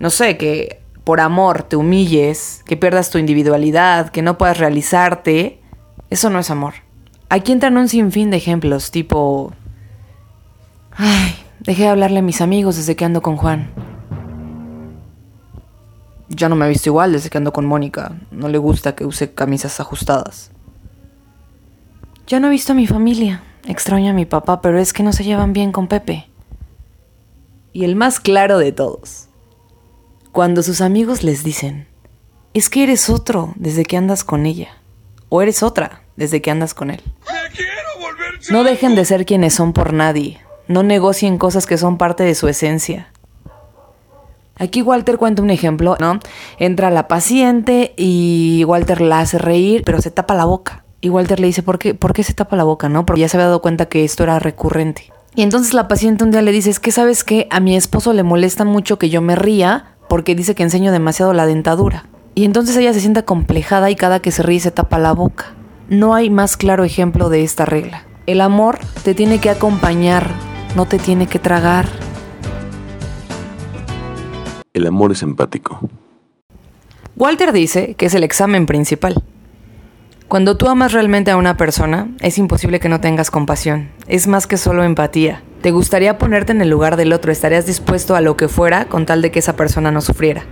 no 0.00 0.08
sé, 0.08 0.38
que 0.38 0.80
por 1.04 1.20
amor 1.20 1.62
te 1.62 1.76
humilles, 1.76 2.62
que 2.64 2.78
pierdas 2.78 3.10
tu 3.10 3.18
individualidad, 3.18 4.08
que 4.08 4.22
no 4.22 4.38
puedas 4.38 4.56
realizarte, 4.56 5.60
eso 6.08 6.30
no 6.30 6.38
es 6.38 6.50
amor. 6.50 6.74
Aquí 7.28 7.52
entran 7.52 7.76
un 7.76 7.88
sinfín 7.88 8.30
de 8.30 8.38
ejemplos, 8.38 8.90
tipo... 8.90 9.52
Ay, 10.98 11.45
dejé 11.60 11.82
de 11.82 11.88
hablarle 11.88 12.20
a 12.20 12.22
mis 12.22 12.40
amigos 12.40 12.76
desde 12.76 12.96
que 12.96 13.04
ando 13.04 13.22
con 13.22 13.36
Juan. 13.36 13.70
Ya 16.28 16.48
no 16.48 16.56
me 16.56 16.66
he 16.66 16.68
visto 16.68 16.88
igual 16.88 17.12
desde 17.12 17.30
que 17.30 17.38
ando 17.38 17.52
con 17.52 17.66
Mónica. 17.66 18.16
No 18.30 18.48
le 18.48 18.58
gusta 18.58 18.94
que 18.94 19.04
use 19.04 19.32
camisas 19.32 19.80
ajustadas. 19.80 20.50
Ya 22.26 22.40
no 22.40 22.48
he 22.48 22.50
visto 22.50 22.72
a 22.72 22.76
mi 22.76 22.86
familia. 22.86 23.42
Extraño 23.68 24.10
a 24.10 24.14
mi 24.14 24.26
papá, 24.26 24.60
pero 24.60 24.78
es 24.78 24.92
que 24.92 25.02
no 25.02 25.12
se 25.12 25.24
llevan 25.24 25.52
bien 25.52 25.72
con 25.72 25.88
Pepe. 25.88 26.28
Y 27.72 27.84
el 27.84 27.96
más 27.96 28.20
claro 28.20 28.58
de 28.58 28.72
todos. 28.72 29.28
Cuando 30.32 30.62
sus 30.62 30.80
amigos 30.80 31.22
les 31.22 31.44
dicen, 31.44 31.86
es 32.54 32.70
que 32.70 32.82
eres 32.82 33.10
otro 33.10 33.52
desde 33.56 33.84
que 33.84 33.96
andas 33.96 34.24
con 34.24 34.46
ella, 34.46 34.68
o 35.28 35.42
eres 35.42 35.62
otra 35.62 36.02
desde 36.16 36.40
que 36.40 36.50
andas 36.50 36.74
con 36.74 36.90
él. 36.90 37.02
No 38.50 38.64
dejen 38.64 38.94
de 38.94 39.04
ser 39.04 39.26
quienes 39.26 39.54
son 39.54 39.72
por 39.72 39.92
nadie, 39.92 40.40
no 40.68 40.82
negocien 40.82 41.38
cosas 41.38 41.66
que 41.66 41.78
son 41.78 41.98
parte 41.98 42.24
de 42.24 42.34
su 42.34 42.48
esencia. 42.48 43.08
Aquí 44.58 44.80
Walter 44.80 45.18
cuenta 45.18 45.42
un 45.42 45.50
ejemplo, 45.50 45.96
¿no? 46.00 46.18
Entra 46.58 46.90
la 46.90 47.08
paciente 47.08 47.92
y 47.96 48.64
Walter 48.66 49.02
la 49.02 49.20
hace 49.20 49.38
reír, 49.38 49.82
pero 49.84 50.00
se 50.00 50.10
tapa 50.10 50.34
la 50.34 50.46
boca. 50.46 50.84
Y 51.02 51.10
Walter 51.10 51.38
le 51.40 51.48
dice, 51.48 51.62
¿por 51.62 51.78
qué, 51.78 51.94
¿por 51.94 52.14
qué 52.14 52.22
se 52.22 52.32
tapa 52.32 52.56
la 52.56 52.64
boca, 52.64 52.88
no? 52.88 53.04
Porque 53.04 53.20
ya 53.20 53.28
se 53.28 53.36
había 53.36 53.46
dado 53.46 53.60
cuenta 53.60 53.86
que 53.86 54.02
esto 54.02 54.22
era 54.22 54.38
recurrente. 54.38 55.12
Y 55.34 55.42
entonces 55.42 55.74
la 55.74 55.88
paciente 55.88 56.24
un 56.24 56.30
día 56.30 56.40
le 56.40 56.52
dice, 56.52 56.70
es 56.70 56.80
que 56.80 56.90
sabes 56.90 57.22
que 57.22 57.46
a 57.50 57.60
mi 57.60 57.76
esposo 57.76 58.14
le 58.14 58.22
molesta 58.22 58.64
mucho 58.64 58.98
que 58.98 59.10
yo 59.10 59.20
me 59.20 59.36
ría 59.36 59.96
porque 60.08 60.34
dice 60.34 60.54
que 60.54 60.62
enseño 60.62 60.90
demasiado 60.90 61.34
la 61.34 61.44
dentadura. 61.44 62.06
Y 62.34 62.46
entonces 62.46 62.74
ella 62.76 62.94
se 62.94 63.00
siente 63.00 63.24
complejada 63.24 63.90
y 63.90 63.96
cada 63.96 64.20
que 64.20 64.30
se 64.30 64.42
ríe 64.42 64.60
se 64.60 64.70
tapa 64.70 64.98
la 64.98 65.12
boca. 65.12 65.52
No 65.90 66.14
hay 66.14 66.30
más 66.30 66.56
claro 66.56 66.84
ejemplo 66.84 67.28
de 67.28 67.44
esta 67.44 67.66
regla. 67.66 68.04
El 68.26 68.40
amor 68.40 68.78
te 69.04 69.14
tiene 69.14 69.38
que 69.38 69.50
acompañar, 69.50 70.30
no 70.76 70.84
te 70.84 70.98
tiene 70.98 71.26
que 71.26 71.38
tragar. 71.38 71.88
El 74.74 74.86
amor 74.86 75.10
es 75.10 75.22
empático. 75.22 75.80
Walter 77.16 77.52
dice 77.52 77.94
que 77.94 78.06
es 78.06 78.14
el 78.14 78.22
examen 78.22 78.66
principal. 78.66 79.24
Cuando 80.28 80.58
tú 80.58 80.68
amas 80.68 80.92
realmente 80.92 81.30
a 81.30 81.38
una 81.38 81.56
persona, 81.56 82.08
es 82.20 82.36
imposible 82.36 82.78
que 82.78 82.90
no 82.90 83.00
tengas 83.00 83.30
compasión. 83.30 83.88
Es 84.06 84.26
más 84.26 84.46
que 84.46 84.58
solo 84.58 84.84
empatía. 84.84 85.42
Te 85.62 85.70
gustaría 85.70 86.18
ponerte 86.18 86.52
en 86.52 86.60
el 86.60 86.68
lugar 86.68 86.96
del 86.96 87.14
otro, 87.14 87.32
estarías 87.32 87.64
dispuesto 87.64 88.14
a 88.14 88.20
lo 88.20 88.36
que 88.36 88.48
fuera 88.48 88.84
con 88.84 89.06
tal 89.06 89.22
de 89.22 89.30
que 89.30 89.38
esa 89.38 89.56
persona 89.56 89.90
no 89.90 90.02
sufriera. 90.02 90.44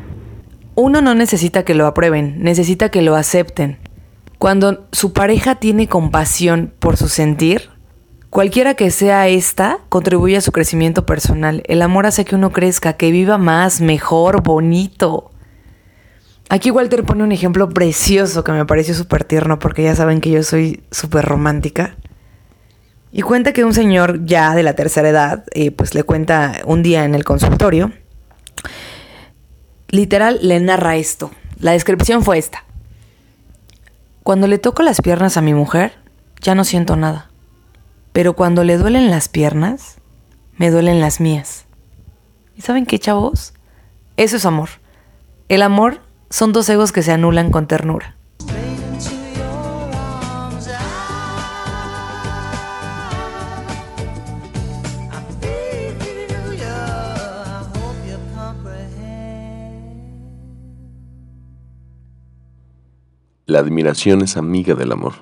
Uno 0.74 1.02
no 1.02 1.14
necesita 1.14 1.64
que 1.64 1.74
lo 1.74 1.86
aprueben, 1.86 2.42
necesita 2.42 2.88
que 2.88 3.02
lo 3.02 3.14
acepten. 3.14 3.78
Cuando 4.38 4.86
su 4.90 5.12
pareja 5.12 5.56
tiene 5.56 5.86
compasión 5.86 6.72
por 6.78 6.96
su 6.96 7.08
sentir, 7.08 7.73
cualquiera 8.34 8.74
que 8.74 8.90
sea 8.90 9.28
esta, 9.28 9.78
contribuye 9.88 10.36
a 10.36 10.40
su 10.40 10.50
crecimiento 10.50 11.06
personal. 11.06 11.62
El 11.68 11.80
amor 11.82 12.04
hace 12.04 12.24
que 12.24 12.34
uno 12.34 12.50
crezca, 12.50 12.94
que 12.94 13.12
viva 13.12 13.38
más, 13.38 13.80
mejor, 13.80 14.42
bonito. 14.42 15.30
Aquí 16.48 16.72
Walter 16.72 17.04
pone 17.04 17.22
un 17.22 17.30
ejemplo 17.30 17.68
precioso 17.68 18.42
que 18.42 18.50
me 18.50 18.66
pareció 18.66 18.92
súper 18.92 19.22
tierno 19.22 19.60
porque 19.60 19.84
ya 19.84 19.94
saben 19.94 20.20
que 20.20 20.32
yo 20.32 20.42
soy 20.42 20.82
súper 20.90 21.24
romántica. 21.24 21.94
Y 23.12 23.22
cuenta 23.22 23.52
que 23.52 23.64
un 23.64 23.72
señor 23.72 24.26
ya 24.26 24.56
de 24.56 24.64
la 24.64 24.74
tercera 24.74 25.08
edad, 25.08 25.44
eh, 25.52 25.70
pues 25.70 25.94
le 25.94 26.02
cuenta 26.02 26.60
un 26.64 26.82
día 26.82 27.04
en 27.04 27.14
el 27.14 27.22
consultorio, 27.22 27.92
literal 29.90 30.40
le 30.42 30.58
narra 30.58 30.96
esto. 30.96 31.30
La 31.60 31.70
descripción 31.70 32.24
fue 32.24 32.38
esta. 32.38 32.64
Cuando 34.24 34.48
le 34.48 34.58
toco 34.58 34.82
las 34.82 35.00
piernas 35.00 35.36
a 35.36 35.40
mi 35.40 35.54
mujer, 35.54 35.92
ya 36.42 36.56
no 36.56 36.64
siento 36.64 36.96
nada. 36.96 37.30
Pero 38.14 38.34
cuando 38.34 38.62
le 38.62 38.78
duelen 38.78 39.10
las 39.10 39.28
piernas, 39.28 39.96
me 40.56 40.70
duelen 40.70 41.00
las 41.00 41.20
mías. 41.20 41.64
¿Y 42.56 42.62
saben 42.62 42.86
qué, 42.86 43.00
chavos? 43.00 43.54
Eso 44.16 44.36
es 44.36 44.46
amor. 44.46 44.68
El 45.48 45.62
amor 45.62 46.00
son 46.30 46.52
dos 46.52 46.68
egos 46.68 46.92
que 46.92 47.02
se 47.02 47.10
anulan 47.10 47.50
con 47.50 47.66
ternura. 47.66 48.14
La 63.46 63.58
admiración 63.58 64.22
es 64.22 64.36
amiga 64.36 64.76
del 64.76 64.92
amor. 64.92 65.14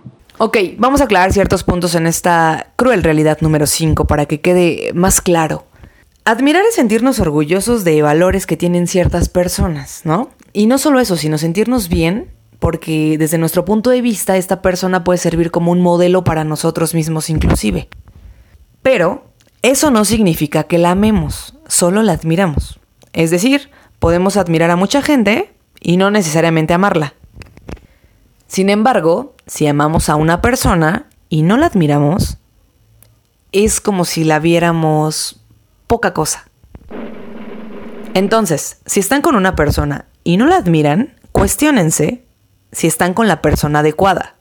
Ok, 0.45 0.59
vamos 0.77 1.01
a 1.01 1.05
aclarar 1.05 1.33
ciertos 1.33 1.63
puntos 1.63 1.95
en 1.95 2.05
esta 2.05 2.73
cruel 2.75 3.05
realidad 3.05 3.39
número 3.43 3.65
5 3.69 4.09
para 4.09 4.27
que 4.27 4.41
quede 4.41 4.91
más 4.93 5.21
claro. 5.21 5.67
Admirar 6.25 6.65
es 6.69 6.75
sentirnos 6.75 7.21
orgullosos 7.21 7.85
de 7.85 8.03
valores 8.03 8.45
que 8.45 8.57
tienen 8.57 8.89
ciertas 8.89 9.29
personas, 9.29 10.01
¿no? 10.03 10.31
Y 10.53 10.67
no 10.67 10.79
solo 10.79 10.99
eso, 10.99 11.17
sino 11.17 11.39
sentirnos 11.39 11.89
bien 11.89 12.29
porque 12.59 13.19
desde 13.21 13.39
nuestro 13.39 13.65
punto 13.65 13.91
de 13.91 14.03
vista 14.03 14.37
esta 14.37 14.63
persona 14.63 15.05
puede 15.05 15.19
servir 15.19 15.53
como 15.53 15.71
un 15.71 15.81
modelo 15.81 16.25
para 16.25 16.43
nosotros 16.43 16.93
mismos 16.93 17.31
inclusive. 17.31 17.89
Pero 18.83 19.27
eso 19.63 19.93
no 19.93 20.05
significa 20.05 20.65
que 20.65 20.79
la 20.79 20.91
amemos, 20.91 21.55
solo 21.69 22.03
la 22.03 22.15
admiramos. 22.15 22.81
Es 23.13 23.31
decir, 23.31 23.71
podemos 24.01 24.37
admirar 24.37 24.73
a 24.73 24.77
mucha 24.77 25.03
gente 25.03 25.53
y 25.81 25.99
no 25.99 26.11
necesariamente 26.11 26.75
amarla. 26.75 27.15
Sin 28.53 28.69
embargo, 28.69 29.35
si 29.47 29.67
amamos 29.67 30.11
a 30.11 30.17
una 30.17 30.43
persona 30.43 31.07
y 31.31 31.41
no 31.41 31.57
la 31.57 31.65
admiramos, 31.65 32.37
es 33.51 33.81
como 33.81 34.05
si 34.05 34.25
la 34.25 34.41
viéramos 34.41 35.41
poca 35.87 36.13
cosa. 36.13 36.45
Entonces, 38.13 38.83
si 38.85 39.01
están 39.01 39.23
con 39.23 39.37
una 39.37 39.57
persona 39.57 40.05
y 40.23 40.37
no 40.37 40.45
la 40.45 40.57
admiran, 40.57 41.15
cuestionense 41.33 42.27
si 42.73 42.87
están 42.87 43.15
con 43.15 43.27
la 43.27 43.41
persona 43.41 43.79
adecuada. 43.79 44.35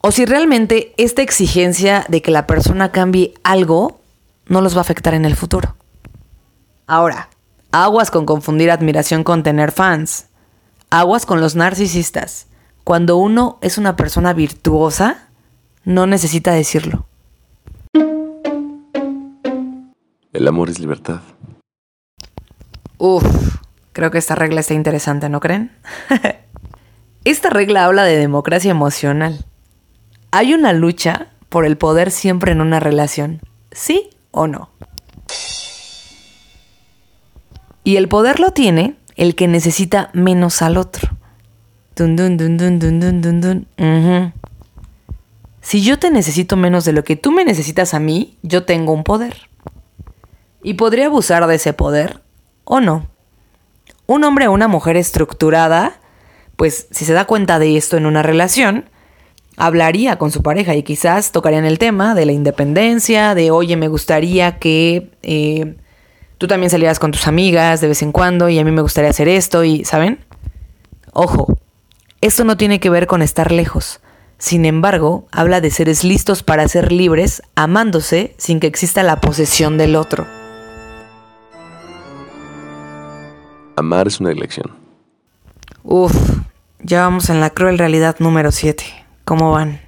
O 0.00 0.12
si 0.12 0.24
realmente 0.24 0.94
esta 0.96 1.22
exigencia 1.22 2.06
de 2.06 2.22
que 2.22 2.30
la 2.30 2.46
persona 2.46 2.92
cambie 2.92 3.34
algo 3.42 4.00
no 4.46 4.60
los 4.60 4.76
va 4.76 4.78
a 4.78 4.82
afectar 4.82 5.14
en 5.14 5.24
el 5.24 5.34
futuro. 5.34 5.74
Ahora, 6.86 7.30
aguas 7.72 8.12
con 8.12 8.26
confundir 8.26 8.70
admiración 8.70 9.24
con 9.24 9.42
tener 9.42 9.72
fans. 9.72 10.26
Aguas 10.90 11.26
con 11.26 11.40
los 11.40 11.56
narcisistas. 11.56 12.46
Cuando 12.84 13.16
uno 13.16 13.58
es 13.60 13.78
una 13.78 13.96
persona 13.96 14.32
virtuosa, 14.32 15.28
no 15.84 16.06
necesita 16.06 16.52
decirlo. 16.52 17.06
El 20.32 20.48
amor 20.48 20.70
es 20.70 20.78
libertad. 20.78 21.20
Uf, 22.98 23.24
creo 23.92 24.10
que 24.10 24.18
esta 24.18 24.34
regla 24.34 24.60
está 24.60 24.74
interesante, 24.74 25.28
¿no 25.28 25.40
creen? 25.40 25.72
esta 27.24 27.50
regla 27.50 27.84
habla 27.84 28.04
de 28.04 28.16
democracia 28.16 28.70
emocional. 28.70 29.44
Hay 30.30 30.54
una 30.54 30.72
lucha 30.72 31.28
por 31.48 31.64
el 31.64 31.76
poder 31.76 32.10
siempre 32.10 32.52
en 32.52 32.60
una 32.60 32.80
relación, 32.80 33.40
¿sí 33.72 34.10
o 34.30 34.46
no? 34.46 34.70
Y 37.84 37.96
el 37.96 38.08
poder 38.08 38.40
lo 38.40 38.52
tiene 38.52 38.96
el 39.16 39.34
que 39.34 39.48
necesita 39.48 40.10
menos 40.12 40.62
al 40.62 40.76
otro. 40.76 41.19
Dun, 42.00 42.16
dun, 42.16 42.38
dun, 42.38 42.56
dun, 42.56 42.78
dun, 42.78 42.98
dun, 42.98 43.20
dun, 43.20 43.40
dun. 43.42 44.32
Si 45.60 45.82
yo 45.82 45.98
te 45.98 46.10
necesito 46.10 46.56
menos 46.56 46.86
de 46.86 46.94
lo 46.94 47.04
que 47.04 47.14
tú 47.14 47.30
me 47.30 47.44
necesitas 47.44 47.92
a 47.92 48.00
mí, 48.00 48.38
yo 48.42 48.64
tengo 48.64 48.94
un 48.94 49.04
poder. 49.04 49.50
Y 50.62 50.74
podría 50.74 51.08
abusar 51.08 51.46
de 51.46 51.56
ese 51.56 51.74
poder 51.74 52.22
o 52.64 52.80
no. 52.80 53.06
Un 54.06 54.24
hombre 54.24 54.48
o 54.48 54.52
una 54.52 54.66
mujer 54.66 54.96
estructurada, 54.96 56.00
pues 56.56 56.86
si 56.90 57.04
se 57.04 57.12
da 57.12 57.26
cuenta 57.26 57.58
de 57.58 57.76
esto 57.76 57.98
en 57.98 58.06
una 58.06 58.22
relación, 58.22 58.86
hablaría 59.58 60.16
con 60.16 60.30
su 60.30 60.42
pareja 60.42 60.74
y 60.76 60.82
quizás 60.82 61.32
tocarían 61.32 61.66
el 61.66 61.78
tema 61.78 62.14
de 62.14 62.24
la 62.24 62.32
independencia, 62.32 63.34
de 63.34 63.50
oye, 63.50 63.76
me 63.76 63.88
gustaría 63.88 64.58
que 64.58 65.10
eh, 65.20 65.76
tú 66.38 66.46
también 66.46 66.70
salieras 66.70 66.98
con 66.98 67.12
tus 67.12 67.26
amigas 67.26 67.82
de 67.82 67.88
vez 67.88 68.00
en 68.00 68.10
cuando 68.10 68.48
y 68.48 68.58
a 68.58 68.64
mí 68.64 68.70
me 68.70 68.80
gustaría 68.80 69.10
hacer 69.10 69.28
esto 69.28 69.64
y, 69.64 69.84
¿saben? 69.84 70.24
Ojo, 71.12 71.59
esto 72.20 72.44
no 72.44 72.56
tiene 72.56 72.80
que 72.80 72.90
ver 72.90 73.06
con 73.06 73.22
estar 73.22 73.50
lejos. 73.50 74.00
Sin 74.36 74.64
embargo, 74.64 75.26
habla 75.32 75.60
de 75.60 75.70
seres 75.70 76.04
listos 76.04 76.42
para 76.42 76.66
ser 76.68 76.92
libres, 76.92 77.42
amándose 77.54 78.34
sin 78.38 78.60
que 78.60 78.66
exista 78.66 79.02
la 79.02 79.20
posesión 79.20 79.78
del 79.78 79.96
otro. 79.96 80.26
Amar 83.76 84.06
es 84.06 84.20
una 84.20 84.30
elección. 84.30 84.70
Uf, 85.82 86.14
ya 86.82 87.02
vamos 87.02 87.30
en 87.30 87.40
la 87.40 87.50
cruel 87.50 87.78
realidad 87.78 88.16
número 88.18 88.52
7. 88.52 88.84
¿Cómo 89.24 89.52
van? 89.52 89.80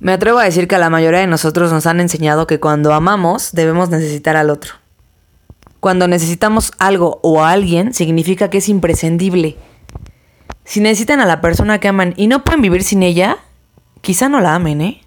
Me 0.00 0.12
atrevo 0.12 0.38
a 0.38 0.44
decir 0.44 0.66
que 0.66 0.74
a 0.74 0.78
la 0.80 0.90
mayoría 0.90 1.20
de 1.20 1.26
nosotros 1.26 1.72
nos 1.72 1.86
han 1.86 2.00
enseñado 2.00 2.46
que 2.46 2.60
cuando 2.60 2.92
amamos 2.92 3.52
debemos 3.52 3.88
necesitar 3.90 4.36
al 4.36 4.50
otro. 4.50 4.74
Cuando 5.80 6.08
necesitamos 6.08 6.72
algo 6.78 7.20
o 7.22 7.42
a 7.42 7.50
alguien 7.50 7.94
significa 7.94 8.50
que 8.50 8.58
es 8.58 8.68
imprescindible. 8.68 9.56
Si 10.64 10.80
necesitan 10.80 11.20
a 11.20 11.26
la 11.26 11.40
persona 11.40 11.78
que 11.78 11.88
aman 11.88 12.14
y 12.16 12.26
no 12.26 12.42
pueden 12.42 12.62
vivir 12.62 12.82
sin 12.82 13.02
ella, 13.02 13.38
quizá 14.00 14.28
no 14.28 14.40
la 14.40 14.54
amen, 14.54 14.80
¿eh? 14.80 15.00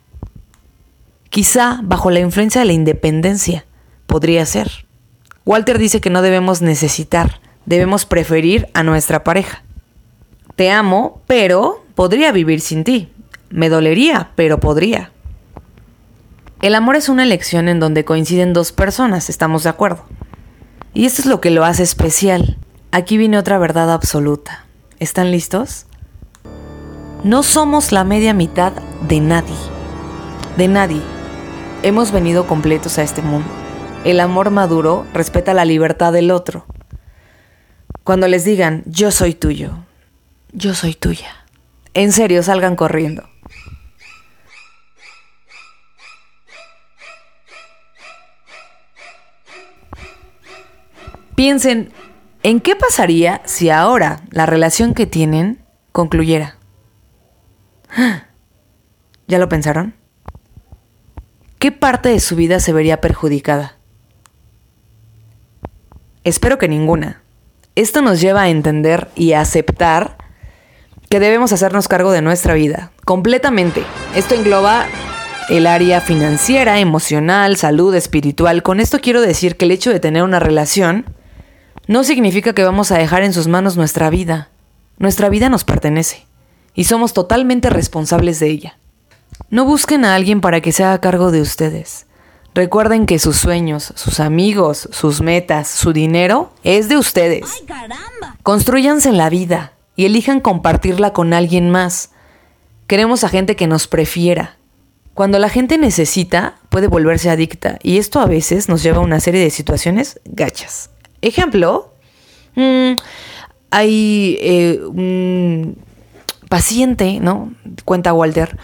Quizá 1.30 1.80
bajo 1.84 2.10
la 2.12 2.20
influencia 2.20 2.62
de 2.62 2.67
la 2.67 2.74
independencia 2.74 3.65
podría 4.06 4.46
ser. 4.46 4.86
Walter 5.46 5.78
dice 5.78 6.02
que 6.02 6.10
no 6.10 6.22
debemos 6.22 6.62
necesitar, 6.62 7.41
debemos 7.65 8.06
preferir 8.06 8.67
a 8.74 8.84
nuestra 8.84 9.24
pareja. 9.24 9.63
Te 10.56 10.72
amo, 10.72 11.22
pero 11.28 11.84
podría 11.96 12.32
vivir 12.32 12.62
sin 12.62 12.84
ti. 12.84 13.10
Me 13.50 13.70
dolería, 13.70 14.32
pero 14.36 14.60
podría. 14.60 15.12
El 16.62 16.76
amor 16.76 16.96
es 16.96 17.08
una 17.08 17.24
elección 17.24 17.70
en 17.70 17.80
donde 17.80 18.06
coinciden 18.06 18.54
dos 18.54 18.72
personas, 18.72 19.30
estamos 19.30 19.63
de 19.63 19.70
acuerdo. 19.70 20.04
Y 20.93 21.06
esto 21.06 21.22
es 21.22 21.28
lo 21.28 21.39
que 21.39 21.52
lo 21.52 21.63
hace 21.63 21.84
especial. 21.84 22.58
Aquí 22.91 23.17
viene 23.17 23.38
otra 23.38 23.60
verdad 23.60 23.91
absoluta. 23.91 24.67
¿Están 25.00 25.30
listos? 25.30 25.86
No 27.24 27.44
somos 27.44 27.92
la 27.92 28.04
media 28.04 28.34
mitad 28.34 28.74
de 29.08 29.20
nadie. 29.20 29.56
De 30.58 30.68
nadie. 30.68 31.02
Hemos 31.84 32.12
venido 32.12 32.48
completos 32.48 32.98
a 32.98 33.04
este 33.04 33.22
mundo. 33.22 33.48
El 34.06 34.20
amor 34.20 34.50
maduro 34.50 35.06
respeta 35.14 35.54
la 35.54 35.66
libertad 35.66 36.14
del 36.14 36.32
otro. 36.32 36.66
Cuando 38.04 38.28
les 38.28 38.44
digan, 38.44 38.82
yo 38.88 39.12
soy 39.12 39.36
tuyo, 39.36 39.86
yo 40.52 40.74
soy 40.74 40.96
tuya. 40.96 41.46
En 41.94 42.12
serio, 42.12 42.42
salgan 42.42 42.76
corriendo. 42.76 43.30
Piensen, 51.36 51.92
¿en 52.48 52.62
qué 52.62 52.78
pasaría 52.78 53.42
si 53.44 53.70
ahora 53.70 54.22
la 54.32 54.46
relación 54.46 54.94
que 54.94 55.06
tienen 55.06 55.60
concluyera? 55.92 56.56
¿Ya 59.28 59.38
lo 59.38 59.50
pensaron? 59.50 59.96
¿Qué 61.60 61.74
parte 61.74 62.08
de 62.08 62.22
su 62.22 62.38
vida 62.38 62.62
se 62.62 62.72
vería 62.72 63.02
perjudicada? 63.02 63.76
Espero 66.24 66.58
que 66.58 66.70
ninguna. 66.70 67.22
Esto 67.76 68.02
nos 68.02 68.22
lleva 68.22 68.44
a 68.44 68.50
entender 68.50 69.10
y 69.14 69.34
a 69.34 69.42
aceptar 69.42 70.16
que 71.10 71.20
debemos 71.20 71.52
hacernos 71.52 71.90
cargo 71.90 72.14
de 72.14 72.22
nuestra 72.22 72.54
vida, 72.54 72.94
completamente. 73.04 73.84
Esto 74.16 74.36
engloba 74.36 74.86
el 75.50 75.68
área 75.68 76.00
financiera, 76.00 76.80
emocional, 76.80 77.58
salud, 77.58 77.94
espiritual. 77.94 78.64
Con 78.64 78.80
esto 78.80 79.00
quiero 79.02 79.20
decir 79.20 79.58
que 79.58 79.66
el 79.66 79.72
hecho 79.72 79.92
de 79.92 80.00
tener 80.00 80.24
una 80.24 80.40
relación 80.40 81.17
no 81.88 82.04
significa 82.04 82.54
que 82.54 82.63
vamos 82.63 82.91
a 82.91 82.97
dejar 82.97 83.23
en 83.23 83.34
sus 83.34 83.47
manos 83.47 83.78
nuestra 83.78 84.10
vida. 84.10 84.50
Nuestra 84.97 85.30
vida 85.30 85.50
nos 85.50 85.63
pertenece 85.63 86.26
y 86.73 86.84
somos 86.84 87.13
totalmente 87.13 87.69
responsables 87.69 88.39
de 88.39 88.50
ella. 88.50 88.78
No 89.50 89.65
busquen 89.65 90.04
a 90.04 90.15
alguien 90.15 90.41
para 90.41 90.62
que 90.62 90.71
se 90.71 90.84
haga 90.84 91.00
cargo 91.00 91.32
de 91.32 91.41
ustedes. 91.41 92.06
Recuerden 92.54 93.06
que 93.06 93.19
sus 93.19 93.38
sueños, 93.38 93.93
sus 93.95 94.19
amigos, 94.19 94.89
sus 94.91 95.21
metas, 95.21 95.67
su 95.67 95.93
dinero 95.93 96.52
es 96.63 96.89
de 96.89 96.97
ustedes. 96.97 97.63
Construyanse 98.43 99.10
en 99.10 99.17
la 99.17 99.30
vida 99.30 99.73
y 99.95 100.06
elijan 100.06 100.41
compartirla 100.41 101.13
con 101.13 101.34
alguien 101.34 101.69
más. 101.69 102.10
Queremos 102.88 103.23
a 103.23 103.30
gente 103.30 103.56
que 103.56 103.67
nos 103.67 103.88
prefiera. 103.88 104.58
Cuando 105.13 105.39
la 105.39 105.50
gente 105.50 105.78
necesita, 105.78 106.56
puede 106.69 106.88
volverse 106.88 107.30
adicta 107.30 107.80
y 107.82 107.97
esto 107.97 108.19
a 108.19 108.26
veces 108.26 108.69
nos 108.69 108.84
lleva 108.84 108.97
a 108.97 109.02
una 109.02 109.19
serie 109.19 109.41
de 109.41 109.50
situaciones 109.50 110.19
gachas. 110.26 110.89
Ejemplo, 111.22 111.94
mm, 112.56 112.94
hay 113.72 114.38
eh, 114.42 114.82
un 114.86 115.78
paciente, 116.50 117.20
¿no? 117.20 117.54
Cuenta 117.86 118.14
Walter, 118.14 118.58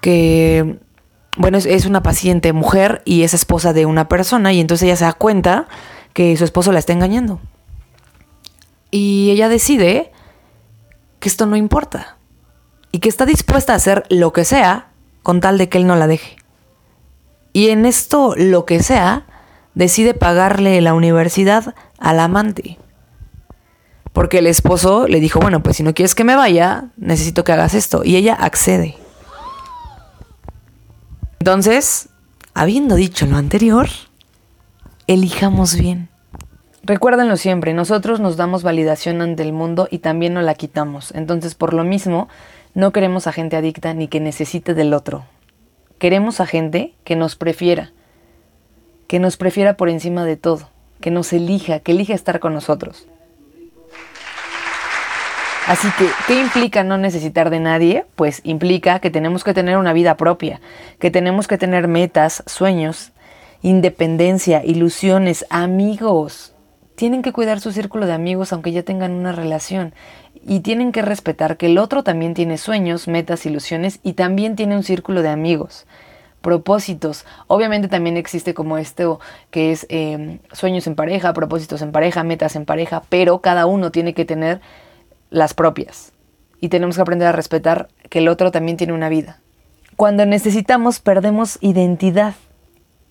que, 0.00 0.78
bueno, 1.36 1.58
es, 1.58 1.86
una 1.86 2.02
paciente 2.02 2.52
mujer 2.52 3.02
y 3.04 3.22
es 3.22 3.34
esposa 3.34 3.72
de 3.72 3.86
una 3.86 4.08
persona 4.08 4.52
y 4.52 4.60
entonces 4.60 4.86
ella 4.86 4.96
se 4.96 5.04
da 5.04 5.12
cuenta 5.12 5.68
que 6.12 6.36
su 6.36 6.44
esposo 6.44 6.72
la 6.72 6.78
está 6.78 6.92
engañando. 6.92 7.40
Y 8.90 9.30
ella 9.30 9.48
decide 9.48 10.12
que 11.18 11.28
esto 11.28 11.46
no 11.46 11.56
importa 11.56 12.18
y 12.90 12.98
que 12.98 13.08
está 13.08 13.24
dispuesta 13.24 13.72
a 13.72 13.76
hacer 13.76 14.04
lo 14.10 14.32
que 14.32 14.44
sea 14.44 14.88
con 15.22 15.40
tal 15.40 15.56
de 15.56 15.68
que 15.68 15.78
él 15.78 15.86
no 15.86 15.96
la 15.96 16.06
deje. 16.06 16.36
Y 17.54 17.68
en 17.68 17.86
esto, 17.86 18.34
lo 18.36 18.64
que 18.64 18.82
sea, 18.82 19.26
decide 19.74 20.14
pagarle 20.14 20.80
la 20.80 20.94
universidad 20.94 21.74
al 21.98 22.20
amante. 22.20 22.78
Porque 24.12 24.38
el 24.38 24.46
esposo 24.46 25.06
le 25.08 25.20
dijo, 25.20 25.40
bueno, 25.40 25.62
pues 25.62 25.76
si 25.76 25.82
no 25.82 25.94
quieres 25.94 26.14
que 26.14 26.24
me 26.24 26.36
vaya, 26.36 26.90
necesito 26.96 27.44
que 27.44 27.52
hagas 27.52 27.74
esto. 27.74 28.02
Y 28.04 28.16
ella 28.16 28.34
accede. 28.34 28.96
Entonces, 31.38 32.10
habiendo 32.54 32.94
dicho 32.94 33.26
lo 33.26 33.36
anterior, 33.36 33.88
elijamos 35.06 35.76
bien. 35.76 36.08
Recuérdenlo 36.84 37.36
siempre, 37.36 37.74
nosotros 37.74 38.18
nos 38.18 38.36
damos 38.36 38.64
validación 38.64 39.22
ante 39.22 39.42
el 39.42 39.52
mundo 39.52 39.86
y 39.90 39.98
también 39.98 40.34
nos 40.34 40.44
la 40.44 40.54
quitamos. 40.54 41.12
Entonces, 41.14 41.54
por 41.54 41.74
lo 41.74 41.84
mismo, 41.84 42.28
no 42.74 42.92
queremos 42.92 43.26
a 43.26 43.32
gente 43.32 43.56
adicta 43.56 43.94
ni 43.94 44.08
que 44.08 44.18
necesite 44.18 44.74
del 44.74 44.92
otro. 44.92 45.24
Queremos 45.98 46.40
a 46.40 46.46
gente 46.46 46.94
que 47.04 47.14
nos 47.14 47.36
prefiera, 47.36 47.92
que 49.12 49.18
nos 49.18 49.36
prefiera 49.36 49.76
por 49.76 49.90
encima 49.90 50.24
de 50.24 50.38
todo, 50.38 50.70
que 51.02 51.10
nos 51.10 51.34
elija, 51.34 51.80
que 51.80 51.92
elija 51.92 52.14
estar 52.14 52.40
con 52.40 52.54
nosotros. 52.54 53.06
Así 55.66 55.86
que, 55.98 56.06
¿qué 56.26 56.40
implica 56.40 56.82
no 56.82 56.96
necesitar 56.96 57.50
de 57.50 57.60
nadie? 57.60 58.06
Pues 58.16 58.40
implica 58.42 59.00
que 59.00 59.10
tenemos 59.10 59.44
que 59.44 59.52
tener 59.52 59.76
una 59.76 59.92
vida 59.92 60.16
propia, 60.16 60.62
que 60.98 61.10
tenemos 61.10 61.46
que 61.46 61.58
tener 61.58 61.88
metas, 61.88 62.42
sueños, 62.46 63.12
independencia, 63.60 64.64
ilusiones, 64.64 65.44
amigos. 65.50 66.54
Tienen 66.94 67.20
que 67.20 67.32
cuidar 67.32 67.60
su 67.60 67.70
círculo 67.70 68.06
de 68.06 68.14
amigos 68.14 68.54
aunque 68.54 68.72
ya 68.72 68.82
tengan 68.82 69.12
una 69.12 69.32
relación. 69.32 69.92
Y 70.42 70.60
tienen 70.60 70.90
que 70.90 71.02
respetar 71.02 71.58
que 71.58 71.66
el 71.66 71.76
otro 71.76 72.02
también 72.02 72.32
tiene 72.32 72.56
sueños, 72.56 73.08
metas, 73.08 73.44
ilusiones 73.44 74.00
y 74.02 74.14
también 74.14 74.56
tiene 74.56 74.74
un 74.74 74.84
círculo 74.84 75.20
de 75.20 75.28
amigos 75.28 75.86
propósitos. 76.42 77.24
Obviamente 77.46 77.88
también 77.88 78.16
existe 78.16 78.52
como 78.52 78.76
esto 78.76 79.20
que 79.50 79.72
es 79.72 79.86
em, 79.88 80.40
sueños 80.52 80.86
en 80.86 80.94
pareja, 80.94 81.32
propósitos 81.32 81.80
en 81.80 81.92
pareja, 81.92 82.24
metas 82.24 82.56
en 82.56 82.66
pareja, 82.66 83.02
pero 83.08 83.40
cada 83.40 83.66
uno 83.66 83.90
tiene 83.90 84.12
que 84.12 84.24
tener 84.24 84.60
las 85.30 85.54
propias. 85.54 86.12
Y 86.60 86.68
tenemos 86.68 86.96
que 86.96 87.02
aprender 87.02 87.28
a 87.28 87.32
respetar 87.32 87.88
que 88.10 88.18
el 88.18 88.28
otro 88.28 88.50
también 88.50 88.76
tiene 88.76 88.92
una 88.92 89.08
vida. 89.08 89.40
Cuando 89.96 90.26
necesitamos 90.26 91.00
perdemos 91.00 91.58
identidad 91.60 92.34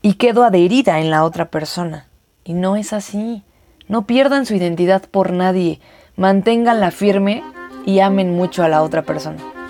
y 0.02 0.14
quedo 0.14 0.44
adherida 0.44 1.00
en 1.00 1.10
la 1.10 1.24
otra 1.24 1.50
persona. 1.50 2.08
Y 2.44 2.54
no 2.54 2.76
es 2.76 2.94
así. 2.94 3.44
No 3.88 4.08
pierdan 4.08 4.46
su 4.46 4.56
identidad 4.56 5.04
por 5.10 5.32
nadie. 5.32 5.80
Manténganla 6.16 6.92
firme 6.92 7.44
y 7.86 8.00
amen 8.00 8.36
mucho 8.36 8.64
a 8.64 8.70
la 8.70 8.84
otra 8.84 9.04
persona. 9.04 9.61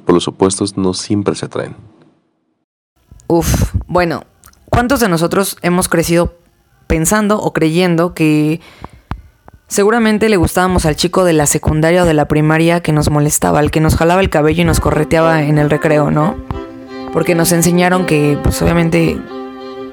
Los 0.00 0.06
polos 0.06 0.28
opuestos 0.28 0.78
no 0.78 0.94
siempre 0.94 1.34
se 1.34 1.44
atraen. 1.44 1.76
Uf, 3.26 3.74
bueno, 3.86 4.24
¿cuántos 4.70 5.00
de 5.00 5.08
nosotros 5.08 5.58
hemos 5.60 5.88
crecido 5.88 6.38
pensando 6.86 7.38
o 7.38 7.52
creyendo 7.52 8.14
que 8.14 8.62
seguramente 9.68 10.30
le 10.30 10.38
gustábamos 10.38 10.86
al 10.86 10.96
chico 10.96 11.24
de 11.24 11.34
la 11.34 11.44
secundaria 11.44 12.02
o 12.02 12.06
de 12.06 12.14
la 12.14 12.28
primaria 12.28 12.80
que 12.80 12.92
nos 12.92 13.10
molestaba, 13.10 13.60
el 13.60 13.70
que 13.70 13.80
nos 13.80 13.94
jalaba 13.94 14.22
el 14.22 14.30
cabello 14.30 14.62
y 14.62 14.64
nos 14.64 14.80
correteaba 14.80 15.42
en 15.42 15.58
el 15.58 15.68
recreo, 15.68 16.10
¿no? 16.10 16.34
Porque 17.12 17.34
nos 17.34 17.52
enseñaron 17.52 18.06
que, 18.06 18.38
pues 18.42 18.62
obviamente, 18.62 19.20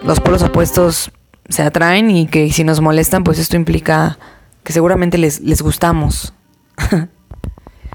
los 0.04 0.22
polos 0.22 0.42
opuestos 0.42 1.12
se 1.50 1.64
atraen 1.64 2.10
y 2.12 2.28
que 2.28 2.50
si 2.54 2.64
nos 2.64 2.80
molestan, 2.80 3.26
pues 3.26 3.40
esto 3.40 3.58
implica 3.58 4.18
que 4.64 4.72
seguramente 4.72 5.18
les, 5.18 5.42
les 5.42 5.62
gustamos. 5.62 6.34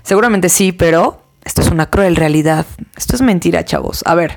seguramente 0.03 0.51
sí, 0.51 0.73
pero 0.73 1.22
esto 1.45 1.61
es 1.61 1.71
una 1.71 1.91
cruel 1.91 2.17
realidad. 2.17 2.67
Esto 2.97 3.17
es 3.17 3.23
mentira, 3.23 3.65
chavos. 3.65 4.03
A 4.07 4.15
ver, 4.15 4.35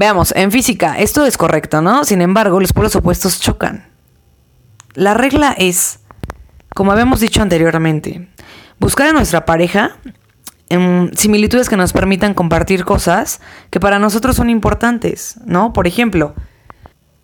Veamos, 0.00 0.32
en 0.36 0.52
física, 0.52 0.98
esto 0.98 1.26
es 1.26 1.36
correcto, 1.36 1.82
¿no? 1.82 2.04
Sin 2.04 2.22
embargo, 2.22 2.60
los 2.60 2.72
polos 2.72 2.96
opuestos 2.96 3.40
chocan. 3.40 3.88
La 4.94 5.14
regla 5.14 5.54
es, 5.58 6.00
como 6.74 6.92
habíamos 6.92 7.20
dicho 7.20 7.42
anteriormente, 7.42 8.28
buscar 8.78 9.08
a 9.08 9.12
nuestra 9.12 9.44
pareja 9.44 9.96
en 10.68 11.10
similitudes 11.16 11.68
que 11.68 11.76
nos 11.76 11.92
permitan 11.92 12.34
compartir 12.34 12.84
cosas 12.84 13.40
que 13.70 13.80
para 13.80 13.98
nosotros 13.98 14.36
son 14.36 14.48
importantes, 14.48 15.38
¿no? 15.44 15.72
Por 15.72 15.88
ejemplo, 15.88 16.34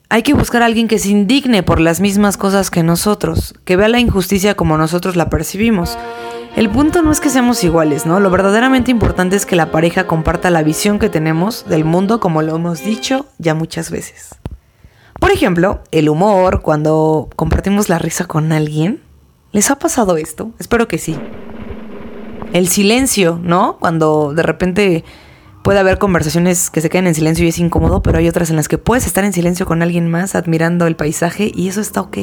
hay 0.09 0.23
que 0.23 0.35
buscar 0.35 0.63
a 0.63 0.67
alguien 0.67 0.89
que 0.89 0.99
se 0.99 1.09
indigne 1.09 1.63
por 1.63 1.81
las 1.81 2.01
mismas 2.01 2.37
cosas 2.37 2.71
que 2.71 2.83
nosotros, 2.83 3.55
que 3.65 3.77
vea 3.77 3.89
la 3.89 4.01
injusticia 4.01 4.55
como 4.55 4.77
nosotros 4.77 5.17
la 5.17 5.31
percibimos 5.31 5.97
el 6.57 6.71
punto 6.71 7.03
no 7.03 7.13
es 7.13 7.21
que 7.21 7.29
seamos 7.29 7.63
iguales, 7.65 8.07
¿no? 8.07 8.19
Lo 8.19 8.31
verdaderamente 8.31 8.91
importante 8.91 9.37
es 9.37 9.45
que 9.45 9.57
la 9.57 9.71
pareja 9.71 10.07
comparta 10.07 10.51
la 10.51 10.63
visión 10.63 10.99
que 10.99 11.11
tenemos 11.11 11.69
del 11.69 11.85
mundo 11.85 12.19
como 12.19 12.41
lo 12.41 12.57
hemos 12.57 12.83
dicho 12.83 13.27
ya 13.37 13.55
muchas 13.55 13.91
veces. 13.91 14.35
Por 15.21 15.31
ejemplo, 15.31 15.81
el 15.91 16.09
humor, 16.09 16.63
cuando 16.63 17.29
compartimos 17.37 17.91
la 17.91 17.99
risa 17.99 18.25
con 18.25 18.53
alguien. 18.53 19.03
¿Les 19.53 19.71
ha 19.71 19.79
pasado 19.79 20.17
esto? 20.17 20.53
Espero 20.59 20.89
que 20.89 20.97
sí. 20.97 21.19
El 22.55 22.69
silencio, 22.69 23.39
¿no? 23.43 23.77
Cuando 23.79 24.33
de 24.33 24.43
repente 24.43 25.05
puede 25.63 25.79
haber 25.79 25.99
conversaciones 25.99 26.71
que 26.71 26.81
se 26.81 26.89
queden 26.89 27.07
en 27.07 27.15
silencio 27.15 27.45
y 27.45 27.49
es 27.49 27.59
incómodo, 27.59 28.03
pero 28.03 28.17
hay 28.17 28.29
otras 28.29 28.49
en 28.49 28.57
las 28.57 28.69
que 28.69 28.79
puedes 28.79 29.07
estar 29.07 29.25
en 29.25 29.35
silencio 29.35 29.67
con 29.67 29.83
alguien 29.83 30.09
más 30.09 30.35
admirando 30.35 30.87
el 30.87 30.97
paisaje 30.97 31.53
y 31.55 31.69
eso 31.69 31.83
está 31.83 32.01
ok. 32.01 32.17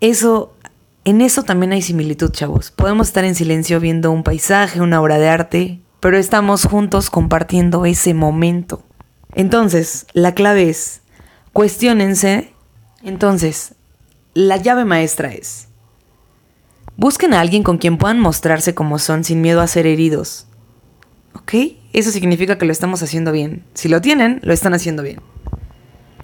Eso 0.00 0.53
en 1.04 1.20
eso 1.20 1.42
también 1.42 1.72
hay 1.72 1.82
similitud, 1.82 2.30
chavos. 2.30 2.70
Podemos 2.70 3.08
estar 3.08 3.24
en 3.24 3.34
silencio 3.34 3.78
viendo 3.78 4.10
un 4.10 4.22
paisaje, 4.22 4.80
una 4.80 5.02
obra 5.02 5.18
de 5.18 5.28
arte, 5.28 5.80
pero 6.00 6.16
estamos 6.16 6.64
juntos 6.64 7.10
compartiendo 7.10 7.84
ese 7.84 8.14
momento. 8.14 8.82
Entonces, 9.34 10.06
la 10.14 10.32
clave 10.32 10.70
es, 10.70 11.02
cuestionense. 11.52 12.52
Entonces, 13.02 13.74
la 14.32 14.56
llave 14.56 14.86
maestra 14.86 15.30
es, 15.32 15.68
busquen 16.96 17.34
a 17.34 17.40
alguien 17.40 17.62
con 17.62 17.76
quien 17.76 17.98
puedan 17.98 18.18
mostrarse 18.18 18.74
como 18.74 18.98
son 18.98 19.24
sin 19.24 19.42
miedo 19.42 19.60
a 19.60 19.66
ser 19.66 19.86
heridos. 19.86 20.46
¿Ok? 21.34 21.52
Eso 21.92 22.12
significa 22.12 22.56
que 22.56 22.64
lo 22.64 22.72
estamos 22.72 23.02
haciendo 23.02 23.30
bien. 23.30 23.62
Si 23.74 23.88
lo 23.88 24.00
tienen, 24.00 24.40
lo 24.42 24.54
están 24.54 24.72
haciendo 24.72 25.02
bien. 25.02 25.20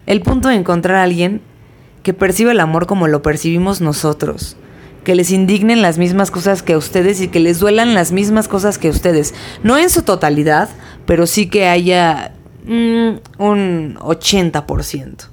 El 0.07 0.23
punto 0.23 0.49
de 0.49 0.55
encontrar 0.55 0.97
a 0.97 1.03
alguien 1.03 1.43
que 2.03 2.15
perciba 2.15 2.53
el 2.53 2.61
amor 2.61 2.87
como 2.87 3.09
lo 3.09 3.21
percibimos 3.21 3.83
nosotros 3.83 4.57
que 5.05 5.15
les 5.15 5.31
indignen 5.31 5.83
las 5.83 5.99
mismas 5.99 6.31
cosas 6.31 6.63
que 6.63 6.75
a 6.75 6.79
ustedes 6.79 7.21
y 7.21 7.29
que 7.29 7.41
les 7.41 7.59
duelan 7.59 7.95
las 7.95 8.13
mismas 8.13 8.49
cosas 8.49 8.79
que 8.79 8.89
a 8.89 8.91
ustedes. 8.91 9.35
No 9.63 9.79
en 9.79 9.91
su 9.91 10.03
totalidad, 10.03 10.69
pero 11.07 11.27
sí 11.27 11.49
que 11.49 11.69
haya 11.69 12.33
mm, 12.65 13.17
un 13.39 13.97
80%. 13.97 15.29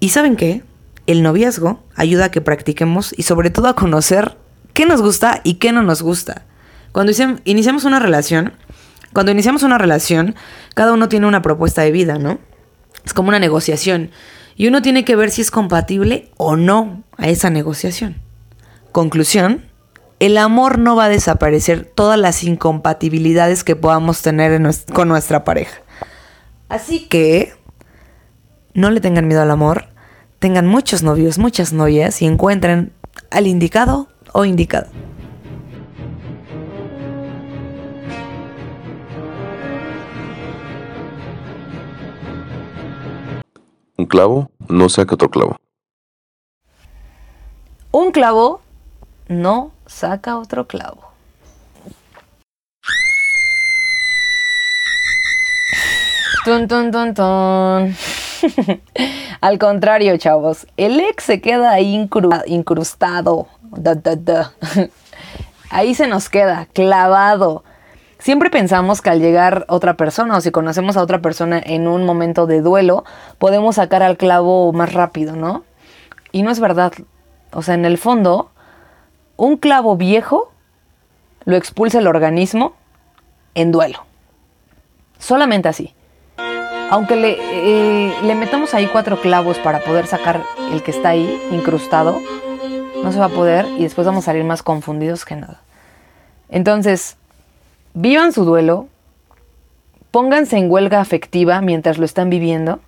¿Y 0.00 0.08
saben 0.10 0.36
qué? 0.36 0.62
El 1.06 1.22
noviazgo 1.22 1.82
ayuda 1.96 2.26
a 2.26 2.30
que 2.30 2.40
practiquemos 2.40 3.14
y 3.16 3.22
sobre 3.22 3.50
todo 3.50 3.68
a 3.68 3.74
conocer 3.74 4.36
qué 4.74 4.86
nos 4.86 5.02
gusta 5.02 5.40
y 5.42 5.54
qué 5.54 5.72
no 5.72 5.82
nos 5.82 6.02
gusta. 6.02 6.44
Cuando 6.92 7.12
iniciamos 7.44 7.84
una 7.84 7.98
relación, 7.98 8.52
cuando 9.12 9.32
iniciamos 9.32 9.62
una 9.62 9.78
relación, 9.78 10.34
cada 10.74 10.92
uno 10.92 11.08
tiene 11.08 11.26
una 11.26 11.42
propuesta 11.42 11.82
de 11.82 11.92
vida, 11.92 12.18
¿no? 12.18 12.38
Es 13.04 13.14
como 13.14 13.28
una 13.28 13.38
negociación. 13.38 14.10
Y 14.56 14.68
uno 14.68 14.82
tiene 14.82 15.04
que 15.04 15.16
ver 15.16 15.30
si 15.30 15.40
es 15.40 15.50
compatible 15.50 16.30
o 16.36 16.56
no 16.56 17.02
a 17.16 17.28
esa 17.28 17.50
negociación. 17.50 18.27
Conclusión, 18.92 19.64
el 20.18 20.38
amor 20.38 20.78
no 20.78 20.96
va 20.96 21.04
a 21.04 21.08
desaparecer 21.08 21.84
todas 21.84 22.18
las 22.18 22.42
incompatibilidades 22.42 23.62
que 23.62 23.76
podamos 23.76 24.22
tener 24.22 24.60
con 24.92 25.08
nuestra 25.08 25.44
pareja. 25.44 25.80
Así 26.68 27.06
que 27.06 27.52
no 28.74 28.90
le 28.90 29.00
tengan 29.00 29.28
miedo 29.28 29.42
al 29.42 29.50
amor, 29.50 29.86
tengan 30.38 30.66
muchos 30.66 31.02
novios, 31.02 31.38
muchas 31.38 31.72
novias 31.72 32.20
y 32.22 32.26
encuentren 32.26 32.92
al 33.30 33.46
indicado 33.46 34.08
o 34.32 34.44
indicado. 34.44 34.88
Un 43.96 44.06
clavo 44.06 44.50
no 44.68 44.88
saca 44.88 45.14
otro 45.14 45.30
clavo. 45.30 45.56
Un 47.90 48.12
clavo 48.12 48.60
no 49.28 49.72
saca 49.86 50.38
otro 50.38 50.66
clavo. 50.66 51.08
Tun, 56.44 56.66
tun, 56.66 56.90
tun, 56.90 57.14
tun. 57.14 57.96
Al 59.40 59.58
contrario, 59.58 60.16
chavos, 60.16 60.66
el 60.76 60.98
ex 61.00 61.24
se 61.24 61.40
queda 61.40 61.72
ahí 61.72 62.08
incrustado. 62.46 63.48
Ahí 65.70 65.94
se 65.94 66.06
nos 66.06 66.30
queda, 66.30 66.66
clavado. 66.72 67.62
Siempre 68.18 68.48
pensamos 68.48 69.02
que 69.02 69.10
al 69.10 69.20
llegar 69.20 69.66
otra 69.68 69.98
persona 69.98 70.38
o 70.38 70.40
si 70.40 70.50
conocemos 70.50 70.96
a 70.96 71.02
otra 71.02 71.20
persona 71.20 71.60
en 71.62 71.86
un 71.86 72.06
momento 72.06 72.46
de 72.46 72.62
duelo, 72.62 73.04
podemos 73.38 73.76
sacar 73.76 74.02
al 74.02 74.16
clavo 74.16 74.72
más 74.72 74.94
rápido, 74.94 75.36
¿no? 75.36 75.64
Y 76.32 76.42
no 76.42 76.50
es 76.50 76.58
verdad. 76.58 76.92
O 77.52 77.60
sea, 77.60 77.74
en 77.74 77.84
el 77.84 77.98
fondo, 77.98 78.50
un 79.38 79.56
clavo 79.56 79.96
viejo 79.96 80.52
lo 81.44 81.56
expulsa 81.56 82.00
el 82.00 82.06
organismo 82.06 82.74
en 83.54 83.72
duelo. 83.72 84.04
Solamente 85.18 85.68
así. 85.68 85.94
Aunque 86.90 87.16
le, 87.16 87.36
eh, 87.40 88.14
le, 88.22 88.34
metamos 88.34 88.74
ahí 88.74 88.86
cuatro 88.86 89.20
clavos 89.20 89.58
para 89.58 89.80
poder 89.80 90.06
sacar 90.06 90.42
el 90.72 90.82
que 90.82 90.90
está 90.90 91.10
ahí 91.10 91.40
incrustado, 91.50 92.18
no 93.02 93.12
se 93.12 93.18
va 93.18 93.26
a 93.26 93.30
poder 93.30 93.66
y 93.78 93.84
después 93.84 94.06
vamos 94.06 94.24
a 94.24 94.26
salir 94.26 94.44
más 94.44 94.62
confundidos 94.62 95.24
que 95.24 95.36
nada. 95.36 95.62
Entonces, 96.48 97.16
vivan 97.94 98.32
su 98.32 98.44
duelo, 98.44 98.88
pónganse 100.10 100.56
en 100.56 100.70
huelga 100.70 101.00
afectiva 101.00 101.60
mientras 101.60 101.98
lo 101.98 102.04
están 102.04 102.28
viviendo 102.30 102.80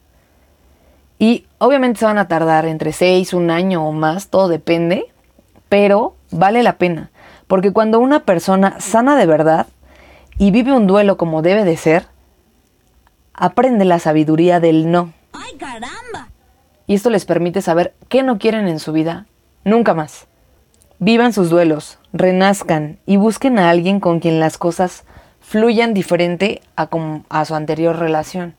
y 1.18 1.46
obviamente 1.58 2.00
se 2.00 2.06
van 2.06 2.18
a 2.18 2.26
tardar 2.26 2.64
entre 2.66 2.92
seis, 2.92 3.34
un 3.34 3.50
año 3.50 3.86
o 3.86 3.92
más, 3.92 4.28
todo 4.28 4.48
depende, 4.48 5.06
pero 5.68 6.14
vale 6.30 6.62
la 6.62 6.78
pena, 6.78 7.10
porque 7.46 7.72
cuando 7.72 8.00
una 8.00 8.20
persona 8.20 8.80
sana 8.80 9.16
de 9.16 9.26
verdad 9.26 9.66
y 10.38 10.50
vive 10.50 10.72
un 10.72 10.86
duelo 10.86 11.16
como 11.16 11.42
debe 11.42 11.64
de 11.64 11.76
ser, 11.76 12.06
aprende 13.34 13.84
la 13.84 13.98
sabiduría 13.98 14.60
del 14.60 14.90
no. 14.90 15.12
¡Ay, 15.32 15.56
caramba! 15.58 16.28
Y 16.86 16.94
esto 16.94 17.10
les 17.10 17.24
permite 17.24 17.62
saber 17.62 17.94
qué 18.08 18.22
no 18.22 18.38
quieren 18.38 18.68
en 18.68 18.78
su 18.78 18.92
vida 18.92 19.26
nunca 19.64 19.94
más. 19.94 20.26
Vivan 20.98 21.32
sus 21.32 21.50
duelos, 21.50 21.98
renazcan 22.12 22.98
y 23.06 23.16
busquen 23.16 23.58
a 23.58 23.70
alguien 23.70 24.00
con 24.00 24.20
quien 24.20 24.40
las 24.40 24.58
cosas 24.58 25.04
fluyan 25.40 25.94
diferente 25.94 26.62
a, 26.76 26.88
a 27.28 27.44
su 27.44 27.54
anterior 27.54 27.96
relación. 27.96 28.54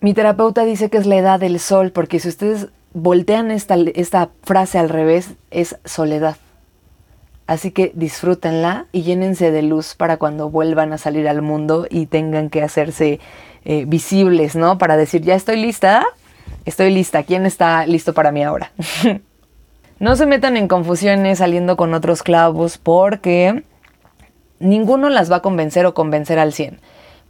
Mi 0.00 0.14
terapeuta 0.14 0.64
dice 0.64 0.90
que 0.90 0.98
es 0.98 1.06
la 1.06 1.16
edad 1.16 1.40
del 1.40 1.58
sol, 1.58 1.92
porque 1.92 2.20
si 2.20 2.28
ustedes 2.28 2.68
voltean 2.92 3.50
esta, 3.50 3.76
esta 3.94 4.30
frase 4.42 4.78
al 4.78 4.88
revés, 4.88 5.34
es 5.50 5.76
soledad. 5.84 6.36
Así 7.50 7.72
que 7.72 7.90
disfrútenla 7.96 8.86
y 8.92 9.02
llénense 9.02 9.50
de 9.50 9.62
luz 9.62 9.96
para 9.96 10.18
cuando 10.18 10.50
vuelvan 10.50 10.92
a 10.92 10.98
salir 10.98 11.26
al 11.26 11.42
mundo 11.42 11.88
y 11.90 12.06
tengan 12.06 12.48
que 12.48 12.62
hacerse 12.62 13.18
eh, 13.64 13.86
visibles, 13.88 14.54
¿no? 14.54 14.78
Para 14.78 14.96
decir, 14.96 15.22
ya 15.22 15.34
estoy 15.34 15.56
lista, 15.56 16.06
estoy 16.64 16.94
lista, 16.94 17.24
¿quién 17.24 17.46
está 17.46 17.86
listo 17.86 18.14
para 18.14 18.30
mí 18.30 18.44
ahora? 18.44 18.70
no 19.98 20.14
se 20.14 20.26
metan 20.26 20.56
en 20.56 20.68
confusiones 20.68 21.38
saliendo 21.38 21.76
con 21.76 21.92
otros 21.92 22.22
clavos 22.22 22.78
porque 22.78 23.64
ninguno 24.60 25.08
las 25.08 25.28
va 25.28 25.38
a 25.38 25.42
convencer 25.42 25.86
o 25.86 25.92
convencer 25.92 26.38
al 26.38 26.52
100. 26.52 26.78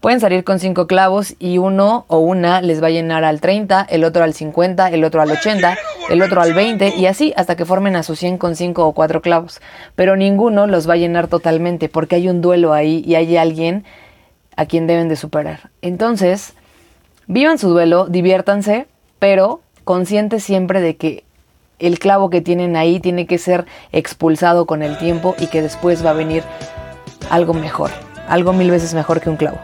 Pueden 0.01 0.19
salir 0.19 0.45
con 0.45 0.59
cinco 0.59 0.87
clavos 0.87 1.35
y 1.39 1.59
uno 1.59 2.07
o 2.09 2.21
una 2.21 2.63
les 2.63 2.83
va 2.83 2.87
a 2.87 2.91
llenar 2.91 3.23
al 3.23 3.43
30, 3.43 3.87
el 3.91 4.05
otro 4.05 4.25
al 4.25 4.33
50, 4.33 4.89
el 4.89 5.05
otro 5.05 5.21
al 5.21 5.31
80, 5.31 5.77
el 6.09 6.23
otro 6.23 6.41
al 6.41 6.55
20 6.55 6.97
y 6.97 7.05
así 7.05 7.35
hasta 7.37 7.55
que 7.55 7.67
formen 7.67 7.97
a 7.97 8.03
su 8.03 8.17
100 8.17 8.39
con 8.39 8.57
cinco 8.57 8.87
o 8.87 8.95
cuatro 8.95 9.21
clavos. 9.21 9.61
Pero 9.97 10.17
ninguno 10.17 10.67
los 10.67 10.89
va 10.89 10.95
a 10.95 10.97
llenar 10.97 11.29
totalmente 11.29 11.91
porque 11.91 12.17
hay 12.17 12.31
un 12.31 12.41
duelo 12.41 12.73
ahí 12.73 13.05
y 13.07 13.17
hay 13.17 13.37
alguien 13.37 13.85
a 14.57 14.65
quien 14.65 14.87
deben 14.87 15.11
de 15.11 15.17
superar. 15.17 15.69
Entonces, 15.83 16.55
vivan 17.27 17.59
su 17.59 17.69
duelo, 17.69 18.07
diviértanse, 18.07 18.87
pero 19.19 19.61
conscientes 19.85 20.43
siempre 20.43 20.81
de 20.81 20.97
que 20.97 21.25
el 21.79 21.99
clavo 21.99 22.31
que 22.31 22.41
tienen 22.41 22.75
ahí 22.75 23.01
tiene 23.01 23.27
que 23.27 23.37
ser 23.37 23.67
expulsado 23.93 24.65
con 24.65 24.83
el 24.83 24.97
tiempo 24.97 25.35
y 25.39 25.49
que 25.49 25.61
después 25.61 26.03
va 26.03 26.11
a 26.11 26.15
venir 26.15 26.43
algo 27.29 27.53
mejor, 27.53 27.91
algo 28.29 28.55
mil 28.55 28.71
veces 28.71 28.95
mejor 28.95 29.21
que 29.21 29.29
un 29.29 29.37
clavo. 29.37 29.59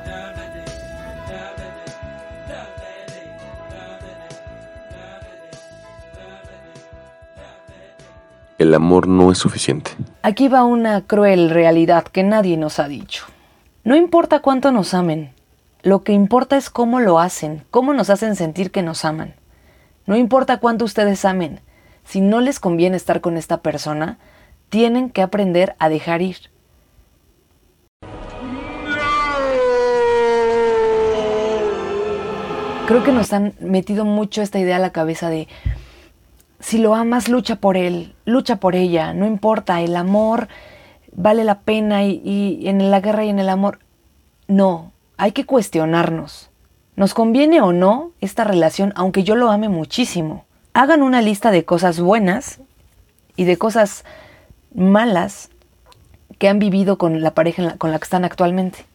El 8.58 8.72
amor 8.74 9.06
no 9.06 9.30
es 9.30 9.36
suficiente. 9.36 9.90
Aquí 10.22 10.48
va 10.48 10.64
una 10.64 11.02
cruel 11.02 11.50
realidad 11.50 12.04
que 12.04 12.22
nadie 12.22 12.56
nos 12.56 12.78
ha 12.78 12.88
dicho. 12.88 13.26
No 13.84 13.96
importa 13.96 14.40
cuánto 14.40 14.72
nos 14.72 14.94
amen, 14.94 15.32
lo 15.82 16.02
que 16.02 16.12
importa 16.12 16.56
es 16.56 16.70
cómo 16.70 17.00
lo 17.00 17.18
hacen, 17.18 17.64
cómo 17.70 17.92
nos 17.92 18.08
hacen 18.08 18.34
sentir 18.34 18.70
que 18.70 18.82
nos 18.82 19.04
aman. 19.04 19.34
No 20.06 20.16
importa 20.16 20.56
cuánto 20.56 20.86
ustedes 20.86 21.26
amen, 21.26 21.60
si 22.04 22.22
no 22.22 22.40
les 22.40 22.58
conviene 22.58 22.96
estar 22.96 23.20
con 23.20 23.36
esta 23.36 23.58
persona, 23.58 24.16
tienen 24.70 25.10
que 25.10 25.20
aprender 25.20 25.76
a 25.78 25.90
dejar 25.90 26.22
ir. 26.22 26.38
Creo 32.86 33.04
que 33.04 33.12
nos 33.12 33.32
han 33.34 33.52
metido 33.60 34.04
mucho 34.04 34.40
esta 34.40 34.58
idea 34.58 34.76
a 34.76 34.80
la 34.80 34.92
cabeza 34.92 35.28
de 35.28 35.46
si 36.60 36.78
lo 36.78 36.94
amas, 36.94 37.28
lucha 37.28 37.56
por 37.56 37.76
él, 37.76 38.14
lucha 38.24 38.56
por 38.56 38.74
ella, 38.74 39.12
no 39.12 39.26
importa, 39.26 39.80
el 39.80 39.96
amor 39.96 40.48
vale 41.16 41.44
la 41.44 41.60
pena 41.60 42.04
y, 42.04 42.60
en 42.64 42.90
la 42.90 43.00
guerra 43.00 43.24
y 43.24 43.30
en 43.30 43.38
el 43.38 43.48
amor. 43.48 43.80
No, 44.46 44.92
hay 45.16 45.32
que 45.32 45.44
cuestionarnos. 45.44 46.50
¿Nos 46.94 47.14
conviene 47.14 47.60
o 47.60 47.72
no 47.72 48.12
esta 48.20 48.44
relación 48.44 48.92
aunque 48.96 49.24
yo 49.24 49.34
lo 49.34 49.50
ame 49.50 49.68
muchísimo? 49.68 50.44
Hagan 50.72 51.02
una 51.02 51.22
lista 51.22 51.50
de 51.50 51.64
cosas 51.64 52.00
buenas 52.00 52.60
y 53.34 53.44
de 53.44 53.56
cosas 53.56 54.04
malas 54.74 55.50
que 56.38 56.48
han 56.48 56.58
vivido 56.58 56.98
con 56.98 57.22
la 57.22 57.32
pareja 57.32 57.76
con 57.76 57.90
la 57.90 57.98
que 57.98 58.04
están 58.04 58.24
actualmente. 58.24 58.86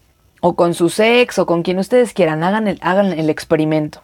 O 0.42 0.56
con 0.56 0.74
su 0.74 0.92
ex 0.98 1.38
o 1.38 1.46
con 1.46 1.62
quien 1.62 1.78
ustedes 1.78 2.14
quieran. 2.14 2.44
Hagan 2.44 2.68
el, 2.68 2.80
hagan 2.82 3.08
el 3.14 3.30
experimento. 3.30 4.02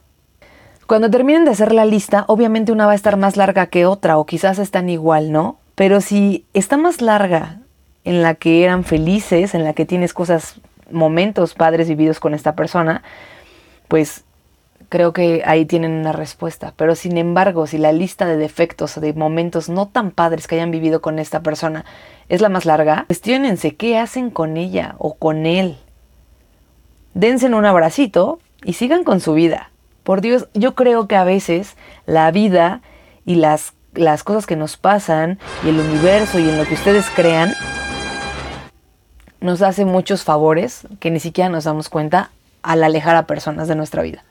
Cuando 0.88 1.12
terminen 1.12 1.44
de 1.44 1.52
hacer 1.52 1.74
la 1.74 1.84
lista, 1.84 2.24
obviamente 2.30 2.72
una 2.72 2.86
va 2.86 2.94
a 2.94 2.96
estar 2.96 3.18
más 3.18 3.36
larga 3.36 3.68
que 3.68 3.86
otra 3.86 4.18
o 4.18 4.26
quizás 4.26 4.58
están 4.58 4.90
igual, 4.90 5.34
¿no? 5.34 5.58
Pero 5.76 6.00
si 6.00 6.46
está 6.54 6.78
más 6.78 7.02
larga 7.02 7.60
en 8.06 8.22
la 8.22 8.36
que 8.36 8.64
eran 8.64 8.86
felices, 8.86 9.54
en 9.54 9.66
la 9.66 9.74
que 9.74 9.86
tienes 9.86 10.14
cosas, 10.14 10.62
momentos 10.90 11.56
padres 11.56 11.90
vividos 11.90 12.22
con 12.22 12.34
esta 12.34 12.56
persona, 12.56 13.04
pues 13.90 14.24
creo 14.88 15.12
que 15.12 15.44
ahí 15.46 15.66
tienen 15.66 15.92
una 15.92 16.14
respuesta. 16.14 16.74
Pero 16.78 16.96
sin 16.96 17.18
embargo, 17.18 17.68
si 17.68 17.78
la 17.78 17.92
lista 17.92 18.26
de 18.26 18.38
defectos 18.38 18.98
o 18.98 19.02
de 19.02 19.12
momentos 19.12 19.68
no 19.68 19.90
tan 19.90 20.12
padres 20.12 20.48
que 20.48 20.56
hayan 20.56 20.72
vivido 20.72 21.02
con 21.02 21.20
esta 21.20 21.42
persona 21.42 21.84
es 22.30 22.40
la 22.40 22.48
más 22.48 22.66
larga, 22.66 23.04
cuestionense 23.08 23.76
qué 23.76 23.98
hacen 23.98 24.30
con 24.30 24.56
ella 24.56 24.96
o 25.00 25.16
con 25.16 25.46
él. 25.46 25.76
Dense 27.14 27.48
un 27.48 27.66
abracito 27.66 28.40
y 28.64 28.72
sigan 28.72 29.04
con 29.04 29.20
su 29.20 29.34
vida. 29.34 29.72
Por 30.08 30.22
Dios, 30.22 30.48
yo 30.54 30.74
creo 30.74 31.06
que 31.10 31.18
a 31.18 31.26
veces 31.26 31.76
la 32.06 32.32
vida 32.32 32.80
y 33.26 33.36
las, 33.36 33.74
las 33.94 34.24
cosas 34.24 34.46
que 34.46 34.56
nos 34.56 34.78
pasan 34.78 35.38
y 35.66 35.68
el 35.68 35.82
universo 35.82 36.40
y 36.40 36.48
en 36.48 36.58
lo 36.58 36.66
que 36.66 36.76
ustedes 36.76 37.10
crean 37.14 37.54
nos 39.42 39.62
hace 39.62 39.84
muchos 39.84 40.24
favores 40.24 40.88
que 41.02 41.12
ni 41.12 41.20
siquiera 41.20 41.50
nos 41.50 41.66
damos 41.66 41.90
cuenta 41.90 42.32
al 42.64 42.86
alejar 42.86 43.18
a 43.18 43.28
personas 43.28 43.68
de 43.68 43.76
nuestra 43.76 44.02
vida. 44.02 44.24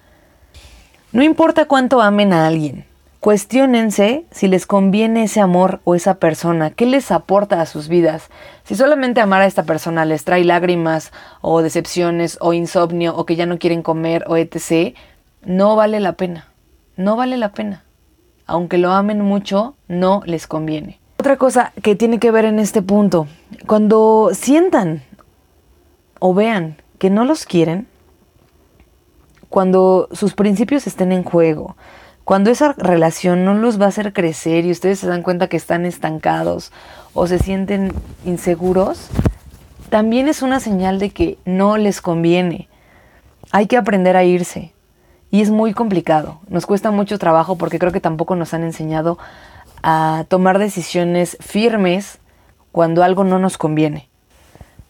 No 1.12 1.22
importa 1.22 1.66
cuánto 1.66 2.00
amen 2.00 2.32
a 2.32 2.46
alguien, 2.46 2.86
cuestionense 3.20 4.24
si 4.30 4.48
les 4.48 4.64
conviene 4.64 5.24
ese 5.24 5.42
amor 5.42 5.80
o 5.84 5.94
esa 5.94 6.14
persona, 6.14 6.70
qué 6.70 6.86
les 6.86 7.12
aporta 7.12 7.60
a 7.60 7.66
sus 7.66 7.88
vidas. 7.88 8.30
Si 8.64 8.76
solamente 8.76 9.20
amar 9.20 9.42
a 9.42 9.46
esta 9.46 9.64
persona 9.64 10.06
les 10.06 10.24
trae 10.24 10.42
lágrimas 10.42 11.12
o 11.42 11.60
decepciones 11.60 12.38
o 12.40 12.54
insomnio 12.54 13.14
o 13.14 13.26
que 13.26 13.36
ya 13.36 13.44
no 13.44 13.58
quieren 13.58 13.82
comer 13.82 14.24
o 14.26 14.38
etc., 14.38 14.96
no 15.46 15.76
vale 15.76 16.00
la 16.00 16.12
pena. 16.12 16.48
No 16.96 17.16
vale 17.16 17.36
la 17.36 17.52
pena. 17.52 17.84
Aunque 18.46 18.78
lo 18.78 18.90
amen 18.90 19.20
mucho, 19.20 19.76
no 19.88 20.22
les 20.26 20.46
conviene. 20.46 21.00
Otra 21.18 21.36
cosa 21.36 21.72
que 21.82 21.94
tiene 21.94 22.18
que 22.18 22.30
ver 22.30 22.44
en 22.44 22.58
este 22.58 22.82
punto, 22.82 23.26
cuando 23.66 24.30
sientan 24.34 25.02
o 26.18 26.34
vean 26.34 26.76
que 26.98 27.10
no 27.10 27.24
los 27.24 27.46
quieren, 27.46 27.86
cuando 29.48 30.08
sus 30.12 30.34
principios 30.34 30.86
estén 30.86 31.12
en 31.12 31.22
juego, 31.22 31.76
cuando 32.24 32.50
esa 32.50 32.72
relación 32.72 33.44
no 33.44 33.54
los 33.54 33.80
va 33.80 33.86
a 33.86 33.88
hacer 33.88 34.12
crecer 34.12 34.64
y 34.64 34.72
ustedes 34.72 34.98
se 34.98 35.06
dan 35.06 35.22
cuenta 35.22 35.48
que 35.48 35.56
están 35.56 35.86
estancados 35.86 36.72
o 37.14 37.26
se 37.26 37.38
sienten 37.38 37.92
inseguros, 38.24 39.08
también 39.90 40.28
es 40.28 40.42
una 40.42 40.58
señal 40.58 40.98
de 40.98 41.10
que 41.10 41.38
no 41.44 41.76
les 41.76 42.00
conviene. 42.00 42.68
Hay 43.52 43.66
que 43.66 43.76
aprender 43.76 44.16
a 44.16 44.24
irse. 44.24 44.72
Y 45.30 45.42
es 45.42 45.50
muy 45.50 45.72
complicado. 45.72 46.40
Nos 46.48 46.66
cuesta 46.66 46.90
mucho 46.90 47.18
trabajo 47.18 47.56
porque 47.56 47.78
creo 47.78 47.92
que 47.92 48.00
tampoco 48.00 48.36
nos 48.36 48.54
han 48.54 48.62
enseñado 48.62 49.18
a 49.82 50.24
tomar 50.28 50.58
decisiones 50.58 51.36
firmes 51.40 52.18
cuando 52.72 53.02
algo 53.02 53.24
no 53.24 53.38
nos 53.38 53.58
conviene. 53.58 54.08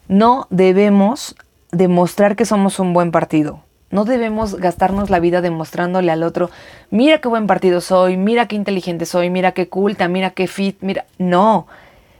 No 0.09 0.47
debemos 0.51 1.37
demostrar 1.73 2.37
que 2.37 2.45
somos 2.45 2.79
un 2.79 2.93
buen 2.93 3.11
partido. 3.11 3.61
No 3.91 4.05
debemos 4.05 4.57
gastarnos 4.57 5.11
la 5.11 5.21
vida 5.21 5.41
demostrándole 5.41 6.11
al 6.11 6.25
otro, 6.25 6.51
mira 6.91 7.21
qué 7.21 7.29
buen 7.29 7.47
partido 7.47 7.81
soy, 7.81 8.17
mira 8.17 8.49
qué 8.49 8.57
inteligente 8.57 9.07
soy, 9.07 9.31
mira 9.31 9.53
qué 9.53 9.69
culta, 9.69 10.09
mira 10.09 10.31
qué 10.31 10.49
fit, 10.49 10.77
mira. 10.81 11.07
No, 11.19 11.69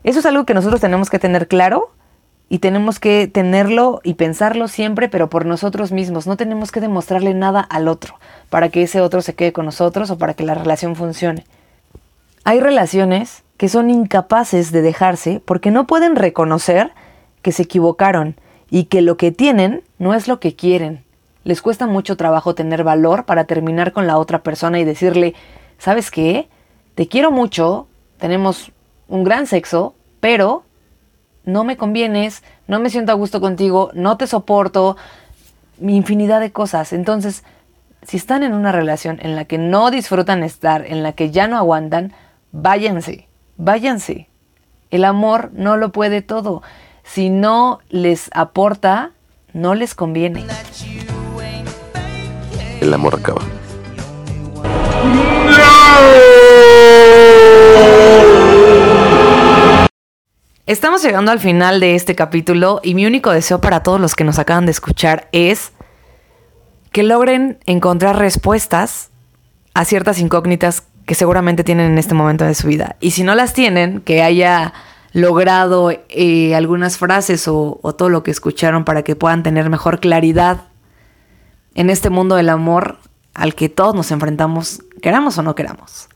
eso 0.05 0.21
es 0.21 0.27
algo 0.27 0.47
que 0.47 0.55
nosotros 0.55 0.81
tenemos 0.81 1.11
que 1.11 1.19
tener 1.19 1.49
claro 1.49 1.91
y 2.49 2.59
tenemos 2.61 3.01
que 3.01 3.27
tenerlo 3.27 4.01
y 4.05 4.15
pensarlo 4.15 4.69
siempre, 4.69 5.09
pero 5.09 5.29
por 5.29 5.47
nosotros 5.47 5.91
mismos. 5.91 6.27
No 6.27 6.37
tenemos 6.37 6.71
que 6.71 6.81
demostrarle 6.81 7.35
nada 7.35 7.61
al 7.61 7.89
otro 7.89 8.15
para 8.51 8.69
que 8.69 8.83
ese 8.83 9.01
otro 9.01 9.21
se 9.23 9.35
quede 9.35 9.53
con 9.53 9.67
nosotros 9.67 10.11
o 10.11 10.19
para 10.19 10.35
que 10.35 10.45
la 10.45 10.55
relación 10.55 10.95
funcione. 10.95 11.45
Hay 12.45 12.61
relaciones 12.61 13.43
que 13.57 13.69
son 13.69 13.91
incapaces 13.91 14.71
de 14.71 14.83
dejarse 14.83 15.43
porque 15.45 15.71
no 15.71 15.87
pueden 15.87 16.15
reconocer 16.15 16.93
que 17.43 17.53
se 17.53 17.65
equivocaron 17.65 18.37
y 18.71 18.85
que 18.85 19.03
lo 19.03 19.17
que 19.17 19.33
tienen 19.33 19.83
no 19.99 20.15
es 20.15 20.29
lo 20.29 20.39
que 20.39 20.55
quieren. 20.55 21.05
Les 21.43 21.63
cuesta 21.63 21.87
mucho 21.87 22.17
trabajo 22.17 22.55
tener 22.55 22.85
valor 22.85 23.25
para 23.25 23.45
terminar 23.45 23.93
con 23.93 24.07
la 24.07 24.19
otra 24.19 24.43
persona 24.43 24.79
y 24.79 24.85
decirle, 24.85 25.35
¿sabes 25.79 26.11
qué? 26.11 26.49
Te 26.95 27.09
quiero 27.09 27.31
mucho, 27.31 27.87
tenemos 28.19 28.71
un 29.09 29.25
gran 29.25 29.47
sexo, 29.47 29.95
pero 30.21 30.65
no 31.47 31.65
me 31.65 31.79
convienes, 31.79 32.43
no 32.67 32.79
me 32.81 32.91
siento 32.91 33.13
a 33.13 33.15
gusto 33.15 33.41
contigo, 33.41 33.91
no 33.95 34.19
te 34.19 34.27
soporto, 34.27 34.97
infinidad 35.81 36.41
de 36.41 36.53
cosas. 36.53 36.93
Entonces, 36.93 37.45
si 38.03 38.17
están 38.17 38.43
en 38.43 38.53
una 38.53 38.73
relación 38.73 39.19
en 39.23 39.35
la 39.35 39.47
que 39.47 39.57
no 39.57 39.91
disfrutan 39.91 40.43
estar, 40.43 40.85
en 40.87 41.03
la 41.03 41.13
que 41.13 41.31
ya 41.31 41.49
no 41.49 41.57
aguantan, 41.57 42.13
váyanse, 42.53 43.29
váyanse. 43.57 44.29
El 44.91 45.05
amor 45.05 45.51
no 45.55 45.77
lo 45.77 45.93
puede 45.93 46.21
todo. 46.23 46.63
Si 47.03 47.31
no 47.31 47.81
les 47.89 48.31
aporta, 48.35 49.13
no 49.53 49.75
les 49.75 49.95
conviene. 49.95 50.45
El 52.81 52.93
amor 52.93 53.17
acaba. 53.17 53.43
Estamos 60.67 61.01
llegando 61.05 61.31
al 61.31 61.39
final 61.39 61.79
de 61.79 61.95
este 61.95 62.17
capítulo 62.17 62.81
y 62.83 62.97
mi 62.97 63.07
único 63.07 63.31
deseo 63.31 63.61
para 63.61 63.85
todos 63.85 64.01
los 64.01 64.17
que 64.17 64.25
nos 64.25 64.41
acaban 64.41 64.67
de 64.67 64.73
escuchar 64.73 65.29
es 65.31 65.71
que 66.91 67.05
logren 67.05 67.61
encontrar 67.67 68.19
respuestas 68.19 69.11
a 69.75 69.85
ciertas 69.85 70.19
incógnitas 70.19 70.83
que 71.07 71.15
seguramente 71.15 71.63
tienen 71.63 71.93
en 71.93 71.99
este 71.99 72.15
momento 72.15 72.45
de 72.45 72.57
su 72.57 72.67
vida. 72.67 72.97
Y 72.99 73.13
si 73.13 73.23
no 73.23 73.37
las 73.37 73.53
tienen, 73.53 74.01
que 74.01 74.25
haya 74.25 74.73
logrado 75.13 75.93
eh, 76.09 76.57
algunas 76.57 76.99
frases 76.99 77.47
o, 77.47 77.79
o 77.81 77.95
todo 77.95 78.09
lo 78.09 78.25
que 78.25 78.33
escucharon 78.33 78.85
para 78.85 79.05
que 79.05 79.15
puedan 79.15 79.45
tener 79.45 79.71
mejor 79.71 80.01
claridad 80.01 80.63
en 81.77 81.91
este 81.91 82.11
mundo 82.11 82.35
del 82.35 82.49
amor 82.49 82.99
al 83.35 83.55
que 83.55 83.69
todos 83.69 83.95
nos 83.95 84.11
enfrentamos, 84.11 84.83
queramos 85.01 85.39
o 85.39 85.45
no 85.45 85.55
queramos. 85.55 86.09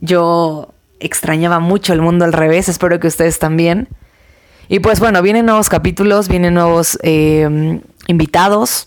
Yo 0.00 0.74
extrañaba 1.00 1.58
mucho 1.58 1.92
el 1.92 2.02
mundo 2.02 2.24
al 2.24 2.32
revés, 2.32 2.68
espero 2.68 3.00
que 3.00 3.08
ustedes 3.08 3.38
también. 3.38 3.88
Y 4.68 4.78
pues 4.78 5.00
bueno, 5.00 5.20
vienen 5.20 5.46
nuevos 5.46 5.68
capítulos, 5.68 6.28
vienen 6.28 6.54
nuevos 6.54 6.98
eh, 7.02 7.80
invitados. 8.06 8.86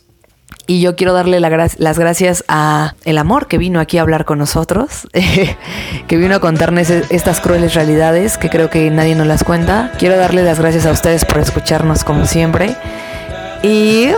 Y 0.66 0.80
yo 0.80 0.96
quiero 0.96 1.12
darle 1.12 1.42
las 1.42 2.00
gracias 2.00 2.46
a 2.48 2.96
el 3.04 3.18
amor 3.18 3.48
que 3.48 3.58
vino 3.58 3.82
aquí 3.82 3.98
a 3.98 4.02
hablar 4.02 4.24
con 4.24 4.38
nosotros, 4.38 5.10
que 6.08 6.18
vino 6.18 6.36
a 6.36 6.40
contarnos 6.40 6.90
estas 6.90 7.42
crueles 7.42 7.74
realidades 7.74 8.38
que 8.38 8.50
creo 8.50 8.70
que 8.70 8.90
nadie 8.90 9.16
nos 9.16 9.28
las 9.28 9.44
cuenta. 9.44 9.92
Quiero 10.00 10.16
darle 10.16 10.42
las 10.42 10.60
gracias 10.60 10.86
a 10.86 10.92
ustedes 10.92 11.26
por 11.26 11.40
escucharnos 11.40 12.06
como 12.06 12.26
siempre. 12.26 12.78
Y 13.62 14.12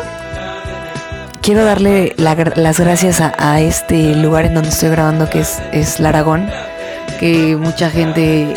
quiero 1.41 1.65
darle 1.65 2.13
la, 2.17 2.35
las 2.55 2.79
gracias 2.79 3.21
a, 3.21 3.33
a, 3.39 3.61
este 3.61 4.15
lugar 4.15 4.45
en 4.45 4.53
donde 4.53 4.69
estoy 4.69 4.89
grabando, 4.89 5.27
que 5.27 5.39
es, 5.39 5.59
es 5.71 5.99
Laragón, 5.99 6.47
que 7.17 7.55
mucha 7.55 7.89
gente 7.89 8.53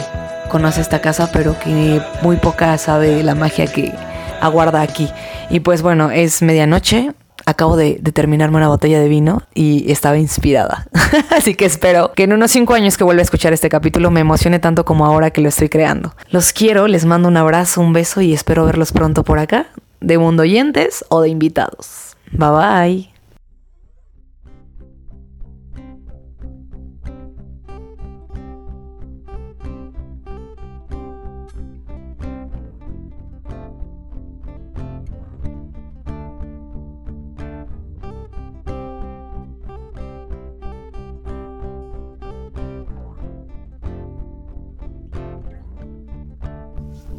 conoce 0.49 0.81
esta 0.81 1.01
casa, 1.01 1.31
pero 1.33 1.59
que 1.59 2.01
muy 2.23 2.37
poca 2.37 2.77
sabe 2.79 3.23
la 3.23 3.35
magia 3.35 3.67
que 3.67 3.93
aguarda 4.41 4.83
aquí. 4.83 5.09
Y 5.51 5.61
pues 5.61 5.83
bueno, 5.83 6.11
es 6.11 6.43
medianoche, 6.43 7.13
acabo 7.47 7.77
de, 7.77 7.99
de, 8.01 8.13
terminarme 8.13 8.57
una 8.59 8.69
botella 8.69 9.01
de 9.01 9.09
vino 9.09 9.43
y 9.55 9.91
estaba 9.91 10.19
inspirada. 10.19 10.87
Así 11.37 11.55
que 11.55 11.65
espero 11.65 12.13
que 12.13 12.25
en 12.25 12.33
unos 12.33 12.51
cinco 12.51 12.75
años 12.75 12.97
que 12.97 13.05
vuelva 13.05 13.21
a 13.21 13.25
escuchar 13.25 13.53
este 13.53 13.69
capítulo 13.69 14.11
me 14.11 14.21
emocione 14.21 14.59
tanto 14.59 14.85
como 14.85 15.07
ahora 15.07 15.31
que 15.31 15.41
lo 15.41 15.49
estoy 15.49 15.69
creando. 15.69 16.15
Los 16.31 16.53
quiero, 16.53 16.89
les 16.89 17.05
mando 17.05 17.29
un 17.29 17.37
abrazo, 17.37 17.81
un 17.81 17.93
beso 17.93 18.21
y 18.21 18.33
espero 18.33 18.67
verlos 18.67 18.93
pronto 18.93 19.25
por 19.25 19.39
acá, 19.39 19.67
de 20.01 20.19
mundo 20.19 20.43
oyentes 20.43 21.05
o 21.09 21.23
de 21.23 21.29
invitados. 21.29 22.17
Bye 22.33 22.51
bye. 22.51 23.18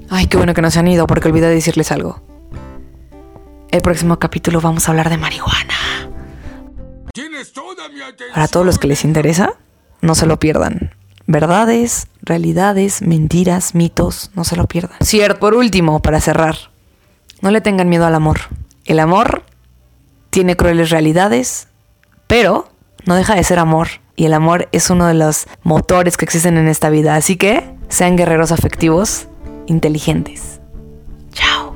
Ay, 0.09 0.27
qué 0.27 0.37
bueno 0.37 0.53
que 0.53 0.61
no 0.61 0.71
se 0.71 0.79
han 0.79 0.87
ido 0.87 1.05
porque 1.07 1.27
olvidé 1.27 1.47
decirles 1.49 1.91
algo. 1.91 2.21
El 3.71 3.81
próximo 3.81 4.17
capítulo 4.17 4.59
vamos 4.59 4.87
a 4.87 4.91
hablar 4.91 5.09
de 5.09 5.17
marihuana. 5.17 5.75
Para 8.33 8.47
todos 8.47 8.65
los 8.65 8.79
que 8.79 8.87
les 8.87 9.03
interesa, 9.03 9.53
no 10.01 10.15
se 10.15 10.25
lo 10.25 10.39
pierdan. 10.39 10.95
Verdades, 11.27 12.07
realidades, 12.23 13.03
mentiras, 13.03 13.75
mitos, 13.75 14.31
no 14.33 14.43
se 14.43 14.55
lo 14.55 14.65
pierdan. 14.65 14.97
Cierto, 15.01 15.39
por 15.39 15.53
último, 15.53 16.01
para 16.01 16.19
cerrar, 16.19 16.55
no 17.41 17.51
le 17.51 17.61
tengan 17.61 17.87
miedo 17.87 18.07
al 18.07 18.15
amor. 18.15 18.39
El 18.85 18.99
amor 18.99 19.43
tiene 20.31 20.55
crueles 20.55 20.89
realidades, 20.89 21.67
pero 22.25 22.71
no 23.05 23.13
deja 23.13 23.35
de 23.35 23.43
ser 23.43 23.59
amor. 23.59 23.87
Y 24.15 24.25
el 24.25 24.33
amor 24.33 24.67
es 24.71 24.89
uno 24.89 25.05
de 25.05 25.13
los 25.13 25.45
motores 25.61 26.17
que 26.17 26.25
existen 26.25 26.57
en 26.57 26.67
esta 26.67 26.89
vida. 26.89 27.15
Así 27.15 27.37
que 27.37 27.75
sean 27.89 28.17
guerreros 28.17 28.51
afectivos 28.51 29.28
inteligentes. 29.69 30.59
Chao. 31.31 31.68